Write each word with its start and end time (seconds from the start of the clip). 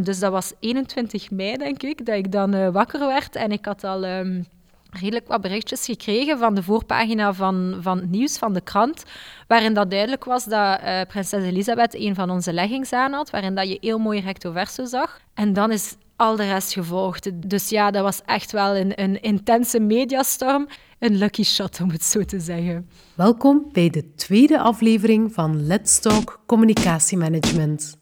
Dus 0.00 0.18
dat 0.18 0.32
was 0.32 0.52
21 0.60 1.30
mei, 1.30 1.56
denk 1.56 1.82
ik, 1.82 2.06
dat 2.06 2.16
ik 2.16 2.32
dan 2.32 2.54
uh, 2.54 2.68
wakker 2.68 3.06
werd. 3.06 3.36
En 3.36 3.52
ik 3.52 3.64
had 3.64 3.84
al 3.84 4.04
um, 4.04 4.46
redelijk 4.90 5.28
wat 5.28 5.40
berichtjes 5.40 5.84
gekregen 5.84 6.38
van 6.38 6.54
de 6.54 6.62
voorpagina 6.62 7.32
van, 7.32 7.78
van 7.80 7.98
het 7.98 8.10
nieuws 8.10 8.38
van 8.38 8.52
de 8.52 8.60
krant. 8.60 9.04
Waarin 9.46 9.74
dat 9.74 9.90
duidelijk 9.90 10.24
was 10.24 10.44
dat 10.44 10.80
uh, 10.80 11.00
prinses 11.08 11.44
Elisabeth 11.44 11.94
een 11.94 12.14
van 12.14 12.30
onze 12.30 12.52
leggings 12.52 12.92
aan 12.92 13.12
had. 13.12 13.30
Waarin 13.30 13.54
dat 13.54 13.68
je 13.68 13.78
heel 13.80 13.98
mooi 13.98 14.20
recto 14.20 14.52
verso 14.52 14.84
zag. 14.84 15.20
En 15.34 15.52
dan 15.52 15.72
is 15.72 15.96
al 16.16 16.36
de 16.36 16.46
rest 16.46 16.72
gevolgd. 16.72 17.50
Dus 17.50 17.68
ja, 17.68 17.90
dat 17.90 18.02
was 18.02 18.20
echt 18.26 18.52
wel 18.52 18.76
een, 18.76 19.02
een 19.02 19.20
intense 19.20 19.80
mediastorm. 19.80 20.68
Een 20.98 21.16
lucky 21.16 21.42
shot, 21.42 21.80
om 21.80 21.90
het 21.90 22.04
zo 22.04 22.24
te 22.24 22.40
zeggen. 22.40 22.88
Welkom 23.14 23.68
bij 23.72 23.90
de 23.90 24.14
tweede 24.14 24.58
aflevering 24.58 25.32
van 25.32 25.66
Let's 25.66 26.00
Talk 26.00 26.42
Communicatiemanagement. 26.46 28.00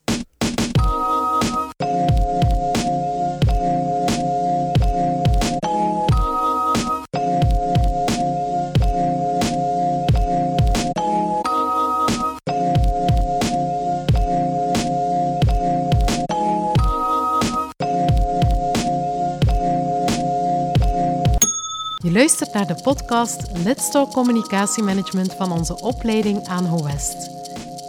Je 22.03 22.13
luistert 22.13 22.53
naar 22.53 22.67
de 22.67 22.75
podcast 22.83 23.43
Let's 23.65 23.91
Talk 23.91 24.13
Communicatiemanagement 24.13 25.35
van 25.35 25.53
onze 25.53 25.81
opleiding 25.81 26.47
aan 26.47 26.65
HOWEST. 26.65 27.31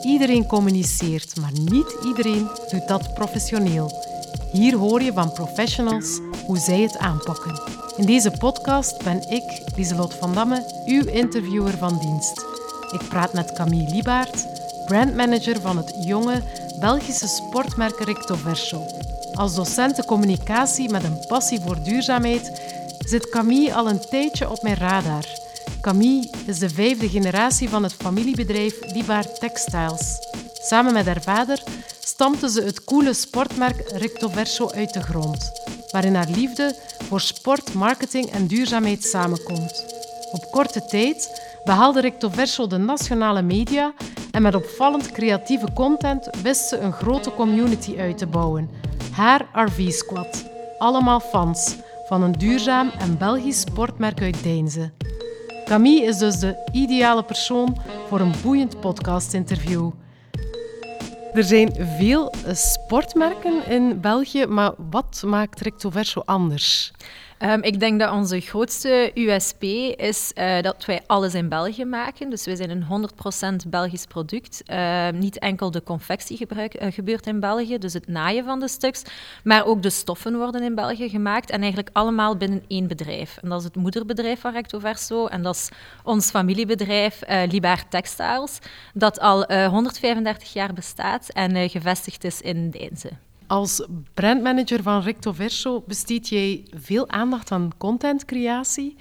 Iedereen 0.02 0.46
communiceert, 0.46 1.40
maar 1.40 1.52
niet 1.52 1.98
iedereen 2.06 2.48
doet 2.72 2.88
dat 2.88 3.14
professioneel. 3.14 3.92
Hier 4.52 4.76
hoor 4.76 5.02
je 5.02 5.14
van 5.14 5.32
professionals 5.32 6.20
hoe 6.46 6.58
zij 6.58 6.82
het 6.82 6.98
aanpakken. 6.98 7.62
In 7.98 8.06
deze 8.06 8.32
podcast 8.32 9.04
ben 9.04 9.30
ik, 9.30 9.62
Lieselot 9.76 10.14
van 10.14 10.34
Damme, 10.34 10.84
uw 10.86 11.06
interviewer 11.06 11.78
van 11.78 12.00
dienst. 12.00 12.46
Ik 12.92 13.10
praat 13.10 13.34
met 13.34 13.54
Camille 13.54 13.92
Liebaert, 13.92 14.48
brandmanager 14.86 15.62
van 15.62 15.78
het 15.78 15.94
jonge 16.06 16.42
Belgische 16.80 17.28
sportmerk 17.28 18.00
Recto 18.00 18.36
Verso. 18.36 18.86
Als 19.34 19.56
docenten 19.56 20.06
communicatie 20.06 20.90
met 20.90 21.04
een 21.04 21.26
passie 21.28 21.60
voor 21.60 21.84
duurzaamheid 21.84 22.71
zit 23.06 23.30
Camille 23.30 23.74
al 23.74 23.90
een 23.90 24.06
tijdje 24.10 24.50
op 24.50 24.62
mijn 24.62 24.76
radar. 24.76 25.26
Camille 25.82 26.30
is 26.46 26.60
de 26.60 26.70
vijfde 26.70 27.10
generatie 27.10 27.70
van 27.70 27.84
het 27.84 27.94
familiebedrijf 27.94 28.94
Liebaar 28.94 29.34
Textiles. 29.34 30.18
Samen 30.54 30.94
met 30.94 31.06
haar 31.06 31.22
vader 31.22 31.64
stampte 32.00 32.50
ze 32.50 32.62
het 32.62 32.84
coole 32.84 33.14
sportmerk 33.14 33.92
Recto 33.92 34.28
Verso 34.28 34.70
uit 34.70 34.94
de 34.94 35.02
grond, 35.02 35.52
waarin 35.92 36.16
haar 36.16 36.30
liefde 36.30 36.76
voor 37.08 37.22
sport, 37.22 37.74
marketing 37.74 38.32
en 38.32 38.48
duurzaamheid 38.48 39.04
samenkomt. 39.04 39.86
Op 40.32 40.52
korte 40.52 40.86
tijd 40.86 41.42
behaalde 41.64 42.02
Recto 42.02 42.30
Verso 42.30 42.68
de 42.68 42.78
nationale 42.78 43.42
media 43.42 43.94
en 44.32 44.42
met 44.42 44.56
opvallend 44.56 45.12
creatieve 45.12 45.68
content 45.74 46.30
wist 46.44 46.68
ze 46.68 46.78
een 46.78 46.94
grote 46.94 47.34
community 47.34 47.98
uit 47.98 48.18
te 48.18 48.28
bouwen. 48.28 48.70
Haar 49.12 49.48
RV-squad. 49.54 50.50
Allemaal 50.78 51.20
fans 51.20 51.76
van 52.12 52.24
een 52.24 52.32
duurzaam 52.32 52.92
en 53.00 53.18
Belgisch 53.18 53.60
sportmerk 53.60 54.22
uit 54.22 54.44
Deinze. 54.44 54.92
Camille 55.66 56.06
is 56.06 56.18
dus 56.18 56.40
de 56.40 56.70
ideale 56.72 57.24
persoon 57.24 57.78
voor 58.08 58.20
een 58.20 58.34
boeiend 58.44 58.80
podcast-interview. 58.80 59.92
Er 61.34 61.44
zijn 61.44 61.74
veel 61.98 62.34
sportmerken 62.52 63.68
in 63.68 64.02
België, 64.02 64.46
maar 64.46 64.72
wat 64.90 65.24
maakt 65.26 65.62
Recto 65.62 65.90
Verso 65.90 66.22
anders? 66.26 66.92
Um, 67.44 67.64
ik 67.64 67.80
denk 67.80 68.00
dat 68.00 68.12
onze 68.12 68.40
grootste 68.40 69.12
USP 69.14 69.64
is 69.64 70.32
uh, 70.36 70.62
dat 70.62 70.86
wij 70.86 71.02
alles 71.08 71.34
in 71.34 71.50
België 71.50 71.86
maken. 71.86 72.30
Dus 72.30 72.46
wij 72.46 72.56
zijn 72.56 72.70
een 72.70 73.10
100% 73.66 73.70
Belgisch 73.70 74.06
product. 74.06 74.64
Uh, 74.66 75.10
niet 75.10 75.40
enkel 75.40 75.72
de 75.72 75.84
confectie 75.84 76.38
gebruik, 76.38 76.82
uh, 76.82 76.92
gebeurt 76.92 77.28
in 77.28 77.40
België, 77.40 77.78
dus 77.78 77.94
het 77.94 78.08
naaien 78.08 78.46
van 78.46 78.60
de 78.60 78.68
stuks, 78.68 79.04
maar 79.44 79.66
ook 79.66 79.82
de 79.82 79.90
stoffen 79.90 80.38
worden 80.38 80.64
in 80.64 80.76
België 80.76 81.10
gemaakt 81.10 81.50
en 81.50 81.60
eigenlijk 81.60 81.90
allemaal 81.94 82.38
binnen 82.38 82.64
één 82.68 82.88
bedrijf. 82.88 83.38
En 83.38 83.50
dat 83.50 83.60
is 83.60 83.66
het 83.66 83.76
moederbedrijf 83.76 84.40
van 84.40 84.54
Recto 84.54 84.80
Verso 84.80 85.26
en 85.26 85.42
dat 85.42 85.56
is 85.56 85.70
ons 86.04 86.30
familiebedrijf 86.30 87.22
Libaar 87.48 87.88
Textiles, 87.90 88.60
dat 88.94 89.20
al 89.20 89.54
135 89.70 90.54
jaar 90.54 90.74
bestaat 90.74 91.30
en 91.30 91.70
gevestigd 91.70 92.24
is 92.24 92.42
in 92.42 92.70
Deinze. 92.70 93.10
Als 93.52 93.88
brandmanager 94.14 94.84
van 94.84 95.02
Recto 95.02 95.32
Verso 95.32 95.84
besteed 95.88 96.30
jij 96.30 96.64
veel 96.74 97.10
aandacht 97.10 97.52
aan 97.52 97.72
contentcreatie. 97.78 98.96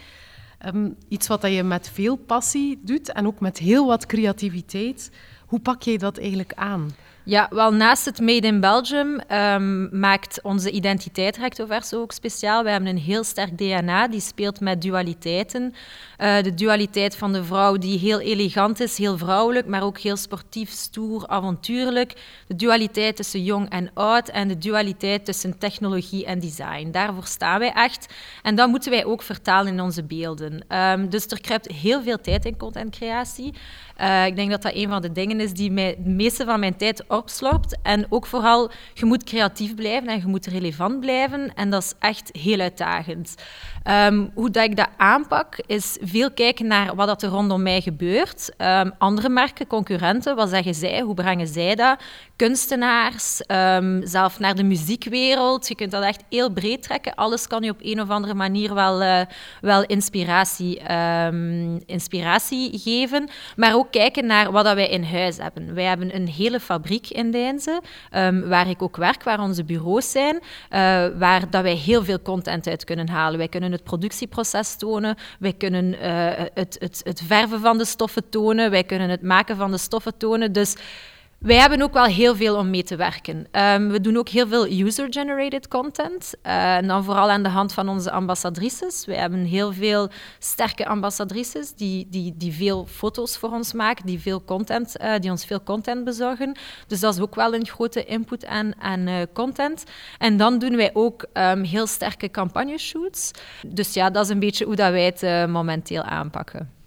Um, 0.67 0.97
iets 1.09 1.27
wat 1.27 1.43
je 1.43 1.63
met 1.63 1.91
veel 1.91 2.17
passie 2.17 2.81
doet 2.85 3.13
en 3.13 3.27
ook 3.27 3.41
met 3.41 3.59
heel 3.59 3.87
wat 3.87 4.07
creativiteit. 4.07 5.13
Hoe 5.47 5.61
pak 5.61 5.83
jij 5.83 5.97
dat 5.97 6.19
eigenlijk 6.19 6.53
aan? 6.55 6.91
Ja, 7.25 7.47
wel 7.51 7.73
naast 7.73 8.05
het 8.05 8.21
Made 8.21 8.47
in 8.47 8.61
Belgium 8.61 9.21
um, 9.33 9.99
maakt 10.01 10.43
onze 10.43 10.71
identiteit 10.71 11.37
Recto 11.37 11.67
Verso 11.67 12.01
ook 12.01 12.13
speciaal. 12.13 12.63
We 12.63 12.71
hebben 12.71 12.89
een 12.89 12.99
heel 12.99 13.25
sterk 13.25 13.59
DNA, 13.59 14.09
die 14.09 14.21
speelt 14.21 14.61
met 14.61 14.83
dualiteiten. 14.83 15.75
Uh, 16.19 16.43
de 16.43 16.55
dualiteit 16.55 17.17
van 17.17 17.33
de 17.33 17.45
vrouw 17.45 17.77
die 17.77 17.99
heel 17.99 18.21
elegant 18.21 18.81
is, 18.81 18.99
heel 18.99 19.19
vrouwelijk, 19.19 19.67
maar 19.67 19.83
ook 19.83 19.99
heel 19.99 20.17
sportief, 20.17 20.71
stoer, 20.71 21.27
avontuurlijk. 21.27 22.13
De 22.47 22.57
dualiteit 22.57 23.17
tussen 23.17 23.45
jong 23.45 23.71
en 23.71 23.91
oud 23.95 24.29
en 24.29 24.49
de 24.49 24.59
dualiteit 24.59 25.25
tussen 25.25 25.59
technologie 25.59 26.25
en 26.25 26.41
design. 26.41 26.91
Daarvoor 26.91 27.27
staan 27.27 27.59
wij 27.59 27.73
echt. 27.73 28.15
En 28.43 28.55
dat 28.55 28.69
moeten 28.69 28.91
wij 28.91 29.05
ook 29.05 29.23
vertalen 29.23 29.73
in 29.73 29.81
onze 29.81 30.05
beelden. 30.05 30.65
Um, 30.77 31.09
dus 31.09 31.27
er 31.27 31.41
kruipt 31.41 31.73
heel 31.73 32.03
veel 32.03 32.21
tijd 32.21 32.45
in 32.45 32.57
contentcreatie. 32.57 33.55
Uh, 34.01 34.27
ik 34.27 34.37
denk 34.37 34.51
dat 34.51 34.63
dat 34.63 34.75
een 34.75 34.89
van 34.89 35.03
de 35.03 35.13
dingen 35.13 35.41
is 35.41 35.53
die 35.53 35.71
mij 35.71 35.97
de 35.99 36.11
meeste 36.11 36.45
van 36.45 36.61
mijn 36.61 36.77
tijd 36.77 37.05
opslorpt. 37.09 37.79
En 37.83 38.07
ook 38.09 38.27
vooral, 38.27 38.71
je 38.95 39.05
moet 39.05 39.25
creatief 39.25 39.75
blijven 39.75 40.09
en 40.09 40.19
je 40.19 40.27
moet 40.27 40.47
relevant 40.47 41.01
blijven. 41.01 41.55
En 41.55 41.71
dat 41.71 41.83
is 41.83 41.93
echt 41.99 42.31
heel 42.33 42.61
uitdagend. 42.61 43.35
Um, 43.85 44.31
hoe 44.35 44.51
dat 44.51 44.65
ik 44.65 44.77
dat 44.77 44.89
aanpak, 44.97 45.63
is 45.67 45.99
veel 46.01 46.33
kijken 46.33 46.67
naar 46.67 46.95
wat 46.95 47.23
er 47.23 47.29
rondom 47.29 47.63
mij 47.63 47.81
gebeurt. 47.81 48.53
Um, 48.59 48.93
andere 48.99 49.29
merken, 49.29 49.67
concurrenten, 49.67 50.37
wat 50.37 50.49
zeggen 50.49 50.75
zij? 50.75 51.01
Hoe 51.01 51.15
brengen 51.15 51.47
zij 51.47 51.75
dat? 51.75 52.03
Kunstenaars, 52.37 53.43
um, 53.47 54.07
zelf 54.07 54.39
naar 54.39 54.55
de 54.55 54.63
muziekwereld. 54.63 55.69
Je 55.69 55.75
kunt 55.75 55.91
dat 55.91 56.03
echt 56.03 56.23
heel 56.29 56.51
breed 56.51 56.83
trekken. 56.83 57.15
Alles 57.15 57.47
kan 57.47 57.63
je 57.63 57.71
op 57.71 57.81
een 57.81 58.01
of 58.01 58.09
andere 58.09 58.35
manier 58.35 58.75
wel, 58.75 59.03
uh, 59.03 59.21
wel 59.61 59.85
inspiratie, 59.85 60.83
inspiratie 61.87 62.79
geven. 62.79 63.29
Maar 63.57 63.75
ook 63.75 63.90
kijken 63.91 64.27
naar 64.27 64.53
wat 64.53 64.65
dat 64.65 64.75
wij 64.75 64.89
in 64.89 65.05
huis 65.05 65.37
hebben. 65.37 65.75
Wij 65.75 65.85
hebben 65.85 66.15
een 66.15 66.29
hele 66.29 66.61
fabriek 66.61 67.09
in 67.09 67.31
Deinze, 67.31 67.83
waar 68.45 68.69
ik 68.69 68.83
ook 68.83 68.97
werk, 68.97 69.23
waar 69.23 69.41
onze 69.41 69.65
bureaus 69.65 70.11
zijn, 70.11 70.35
uh, 70.37 70.41
waar 71.19 71.51
dat 71.51 71.63
wij 71.63 71.75
heel 71.75 72.05
veel 72.05 72.23
content 72.23 72.67
uit 72.67 72.85
kunnen 72.85 73.09
halen. 73.09 73.39
Wij 73.39 73.49
kunnen 73.49 73.73
het 73.73 73.83
productieproces 73.83 74.77
tonen, 74.77 75.17
wij 75.39 75.53
kunnen 75.53 75.85
uh, 75.85 75.99
het, 76.55 76.77
het, 76.79 77.01
het 77.05 77.23
verven 77.27 77.61
van 77.61 77.79
de 77.79 77.85
stoffen 77.85 78.29
tonen, 78.29 78.71
wij 78.71 78.85
kunnen 78.85 79.09
het 79.09 79.23
maken 79.23 79.57
van 79.57 79.71
de 79.71 79.79
stoffen 79.79 80.17
tonen. 80.17 80.53
Dus 80.53 80.77
wij 81.41 81.57
hebben 81.57 81.83
ook 81.83 81.93
wel 81.93 82.05
heel 82.05 82.37
veel 82.37 82.57
om 82.57 82.71
mee 82.71 82.83
te 82.83 82.97
werken. 82.97 83.47
Um, 83.53 83.89
we 83.89 84.01
doen 84.01 84.17
ook 84.17 84.29
heel 84.29 84.49
veel 84.49 84.67
user-generated 84.67 85.69
content. 85.69 86.35
Uh, 86.47 86.77
en 86.77 86.87
dan 86.87 87.05
vooral 87.05 87.31
aan 87.31 87.43
de 87.43 87.49
hand 87.49 87.73
van 87.73 87.89
onze 87.89 88.11
ambassadrices. 88.11 89.05
We 89.07 89.15
hebben 89.15 89.45
heel 89.45 89.73
veel 89.73 90.11
sterke 90.39 90.87
ambassadrices 90.87 91.75
die, 91.75 92.07
die, 92.11 92.35
die 92.37 92.53
veel 92.53 92.87
foto's 92.87 93.37
voor 93.37 93.51
ons 93.51 93.73
maken, 93.73 94.07
die, 94.07 94.21
veel 94.21 94.45
content, 94.45 95.01
uh, 95.01 95.15
die 95.19 95.31
ons 95.31 95.45
veel 95.45 95.63
content 95.63 96.05
bezorgen. 96.05 96.57
Dus 96.87 97.01
dat 97.01 97.15
is 97.15 97.21
ook 97.21 97.35
wel 97.35 97.55
een 97.55 97.67
grote 97.67 98.05
input 98.05 98.47
aan, 98.47 98.73
aan 98.79 99.09
uh, 99.09 99.17
content. 99.33 99.85
En 100.19 100.37
dan 100.37 100.59
doen 100.59 100.77
wij 100.77 100.91
ook 100.93 101.27
um, 101.33 101.63
heel 101.63 101.87
sterke 101.87 102.31
campagneshoots. 102.31 103.31
Dus 103.67 103.95
ja, 103.95 104.11
dat 104.11 104.25
is 104.25 104.31
een 104.31 104.41
beetje 104.41 104.65
hoe 104.65 104.77
dat 104.77 104.91
wij 104.91 105.05
het 105.05 105.49
momenteel 105.49 106.03
aanpakken. 106.03 106.80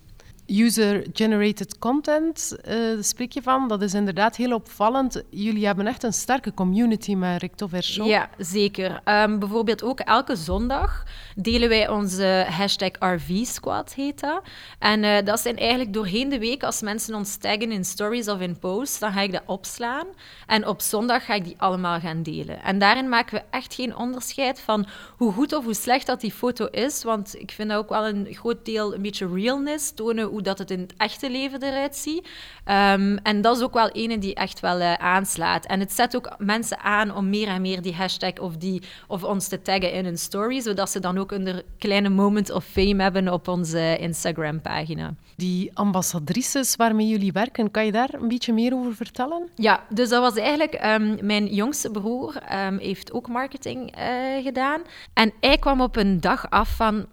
User-generated 0.47 1.79
content, 1.79 2.57
uh, 2.67 3.01
spreek 3.01 3.31
je 3.31 3.41
van. 3.41 3.67
Dat 3.67 3.81
is 3.81 3.93
inderdaad 3.93 4.35
heel 4.35 4.53
opvallend. 4.53 5.23
Jullie 5.29 5.65
hebben 5.65 5.87
echt 5.87 6.03
een 6.03 6.13
sterke 6.13 6.53
community 6.53 7.15
met 7.15 7.41
Recto 7.41 7.67
Verso. 7.67 8.05
Ja, 8.05 8.29
zeker. 8.37 9.01
Um, 9.05 9.39
bijvoorbeeld 9.39 9.83
ook 9.83 9.99
elke 9.99 10.35
zondag 10.35 11.03
delen 11.35 11.69
wij 11.69 11.89
onze 11.89 12.45
hashtag 12.49 12.91
RV-squad, 12.99 13.93
heet 13.93 14.19
dat. 14.19 14.41
En 14.79 15.03
uh, 15.03 15.17
dat 15.23 15.39
zijn 15.39 15.57
eigenlijk 15.57 15.93
doorheen 15.93 16.29
de 16.29 16.39
week, 16.39 16.63
als 16.63 16.81
mensen 16.81 17.15
ons 17.15 17.35
taggen 17.35 17.71
in 17.71 17.85
stories 17.85 18.27
of 18.27 18.39
in 18.39 18.59
posts, 18.59 18.99
dan 18.99 19.11
ga 19.11 19.21
ik 19.21 19.31
dat 19.31 19.43
opslaan. 19.45 20.07
En 20.47 20.67
op 20.67 20.81
zondag 20.81 21.25
ga 21.25 21.33
ik 21.33 21.43
die 21.43 21.55
allemaal 21.57 21.99
gaan 21.99 22.23
delen. 22.23 22.63
En 22.63 22.79
daarin 22.79 23.09
maken 23.09 23.35
we 23.35 23.43
echt 23.49 23.73
geen 23.73 23.95
onderscheid 23.95 24.59
van 24.59 24.85
hoe 25.17 25.31
goed 25.31 25.53
of 25.53 25.63
hoe 25.63 25.73
slecht 25.73 26.05
dat 26.05 26.21
die 26.21 26.31
foto 26.31 26.65
is. 26.65 27.03
Want 27.03 27.39
ik 27.39 27.51
vind 27.51 27.69
dat 27.69 27.77
ook 27.77 27.89
wel 27.89 28.07
een 28.07 28.27
groot 28.29 28.65
deel 28.65 28.93
een 28.93 29.01
beetje 29.01 29.29
realness, 29.33 29.91
tonen 29.91 30.31
hoe 30.33 30.41
dat 30.41 30.57
het 30.57 30.71
in 30.71 30.79
het 30.79 30.93
echte 30.97 31.29
leven 31.29 31.63
eruit 31.63 31.95
ziet. 31.95 32.27
Ehm, 32.63 33.17
en 33.23 33.41
dat 33.41 33.57
is 33.57 33.63
ook 33.63 33.73
wel 33.73 33.89
ene 33.89 34.17
die 34.17 34.35
echt 34.35 34.59
wel 34.59 34.79
uh, 34.79 34.93
aanslaat. 34.93 35.65
En 35.65 35.79
het 35.79 35.91
zet 35.91 36.15
ook 36.15 36.35
mensen 36.37 36.79
aan 36.79 37.15
om 37.15 37.29
meer 37.29 37.47
en 37.47 37.61
meer 37.61 37.81
die 37.81 37.93
hashtag 37.93 38.39
of, 38.39 38.57
die, 38.57 38.81
of 39.07 39.23
ons 39.23 39.47
te 39.47 39.61
taggen 39.61 39.93
in 39.93 40.05
hun 40.05 40.17
story, 40.17 40.59
zodat 40.59 40.89
ze 40.89 40.99
dan 40.99 41.17
ook 41.17 41.31
een 41.31 41.61
kleine 41.77 42.09
moment 42.09 42.51
of 42.51 42.65
fame 42.65 43.01
hebben 43.03 43.33
op 43.33 43.47
onze 43.47 43.97
Instagram-pagina. 43.97 45.13
Die 45.35 45.71
ambassadrices 45.73 46.75
waarmee 46.75 47.07
jullie 47.07 47.31
werken, 47.31 47.71
kan 47.71 47.85
je 47.85 47.91
daar 47.91 48.13
een 48.13 48.27
beetje 48.27 48.53
meer 48.53 48.73
over 48.73 48.95
vertellen? 48.95 49.49
Ja, 49.55 49.83
dus 49.89 50.09
dat 50.09 50.21
was 50.21 50.35
eigenlijk... 50.35 50.85
Um, 50.85 51.17
mijn 51.21 51.45
jongste 51.45 51.91
broer 51.91 52.35
um, 52.65 52.77
heeft 52.77 53.13
ook 53.13 53.27
marketing 53.27 53.97
uh, 53.97 54.43
gedaan. 54.43 54.81
En 55.13 55.33
hij 55.39 55.57
kwam 55.57 55.81
op 55.81 55.95
een 55.95 56.21
dag 56.21 56.49
af 56.49 56.75
van... 56.75 57.05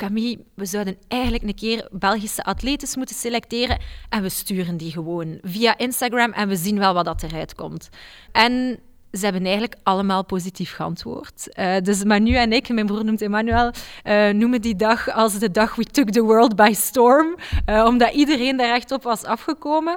Camille, 0.00 0.38
we 0.54 0.66
zouden 0.66 0.96
eigenlijk 1.08 1.42
een 1.42 1.54
keer 1.54 1.88
Belgische 1.90 2.44
atletes 2.44 2.96
moeten 2.96 3.16
selecteren 3.16 3.78
en 4.08 4.22
we 4.22 4.28
sturen 4.28 4.76
die 4.76 4.92
gewoon 4.92 5.38
via 5.42 5.78
Instagram 5.78 6.32
en 6.32 6.48
we 6.48 6.56
zien 6.56 6.78
wel 6.78 6.94
wat 6.94 7.04
dat 7.04 7.22
eruit 7.22 7.54
komt. 7.54 7.88
En 8.32 8.78
ze 9.12 9.24
hebben 9.24 9.42
eigenlijk 9.42 9.74
allemaal 9.82 10.24
positief 10.24 10.74
geantwoord. 10.74 11.48
Uh, 11.58 11.76
dus 11.82 12.04
Manu 12.04 12.34
en 12.34 12.52
ik, 12.52 12.68
mijn 12.68 12.86
broer 12.86 13.04
noemt 13.04 13.22
Emmanuel, 13.22 13.72
uh, 14.04 14.28
noemen 14.28 14.60
die 14.60 14.76
dag 14.76 15.10
als 15.10 15.38
de 15.38 15.50
dag 15.50 15.74
we 15.74 15.84
took 15.84 16.10
the 16.10 16.22
world 16.22 16.56
by 16.56 16.72
storm, 16.72 17.36
uh, 17.66 17.84
omdat 17.84 18.12
iedereen 18.12 18.56
daar 18.56 18.74
echt 18.74 18.92
op 18.92 19.02
was 19.02 19.24
afgekomen. 19.24 19.96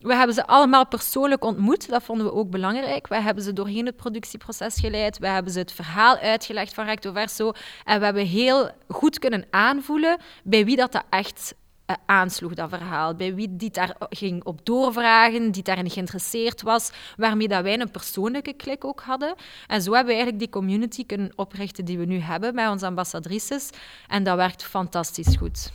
We 0.00 0.14
hebben 0.14 0.34
ze 0.34 0.46
allemaal 0.46 0.86
persoonlijk 0.86 1.44
ontmoet. 1.44 1.88
Dat 1.88 2.02
vonden 2.02 2.26
we 2.26 2.32
ook 2.32 2.50
belangrijk. 2.50 3.08
We 3.08 3.20
hebben 3.20 3.44
ze 3.44 3.52
doorheen 3.52 3.86
het 3.86 3.96
productieproces 3.96 4.80
geleid. 4.80 5.18
We 5.18 5.28
hebben 5.28 5.52
ze 5.52 5.58
het 5.58 5.72
verhaal 5.72 6.16
uitgelegd 6.16 6.74
van 6.74 6.84
recto 6.84 7.12
verso. 7.12 7.52
En 7.84 7.98
we 7.98 8.04
hebben 8.04 8.26
heel 8.26 8.70
goed 8.88 9.18
kunnen 9.18 9.46
aanvoelen 9.50 10.18
bij 10.44 10.64
wie 10.64 10.76
dat, 10.76 10.92
dat 10.92 11.04
echt 11.10 11.54
uh, 11.90 11.96
aansloeg, 12.06 12.54
dat 12.54 12.68
verhaal. 12.68 13.14
Bij 13.14 13.34
wie 13.34 13.56
die 13.56 13.70
daar 13.70 13.96
ging 14.10 14.44
op 14.44 14.64
doorvragen, 14.64 15.50
die 15.50 15.62
daarin 15.62 15.90
geïnteresseerd 15.90 16.62
was, 16.62 16.90
waarmee 17.16 17.48
dat 17.48 17.62
wij 17.62 17.80
een 17.80 17.90
persoonlijke 17.90 18.52
klik 18.52 18.84
ook 18.84 19.00
hadden. 19.00 19.34
En 19.66 19.82
zo 19.82 19.92
hebben 19.92 20.14
we 20.14 20.20
eigenlijk 20.20 20.38
die 20.38 20.50
community 20.50 21.06
kunnen 21.06 21.32
oprichten 21.36 21.84
die 21.84 21.98
we 21.98 22.04
nu 22.04 22.18
hebben 22.18 22.54
bij 22.54 22.68
onze 22.68 22.86
ambassadrices. 22.86 23.70
En 24.08 24.24
dat 24.24 24.36
werkt 24.36 24.64
fantastisch 24.64 25.36
goed. 25.36 25.70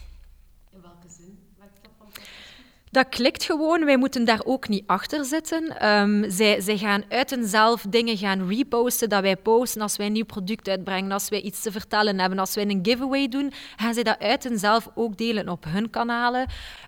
Dat 2.93 3.09
klikt 3.09 3.43
gewoon. 3.43 3.85
Wij 3.85 3.97
moeten 3.97 4.25
daar 4.25 4.41
ook 4.43 4.67
niet 4.67 4.83
achter 4.85 5.25
zitten. 5.25 5.89
Um, 5.89 6.31
zij, 6.31 6.61
zij 6.61 6.77
gaan 6.77 7.03
uit 7.09 7.29
hunzelf 7.29 7.85
dingen 7.89 8.17
gaan 8.17 8.47
reposten 8.47 9.09
dat 9.09 9.21
wij 9.21 9.35
posten. 9.35 9.81
Als 9.81 9.97
wij 9.97 10.05
een 10.05 10.11
nieuw 10.11 10.25
product 10.25 10.67
uitbrengen, 10.67 11.11
als 11.11 11.29
wij 11.29 11.41
iets 11.41 11.61
te 11.61 11.71
vertellen 11.71 12.19
hebben, 12.19 12.39
als 12.39 12.55
wij 12.55 12.65
een 12.67 12.79
giveaway 12.81 13.27
doen, 13.27 13.51
gaan 13.75 13.93
zij 13.93 14.03
dat 14.03 14.19
uit 14.19 14.43
hunzelf 14.43 14.89
ook 14.95 15.17
delen 15.17 15.49
op 15.49 15.65
hun 15.67 15.89
kanalen. 15.89 16.45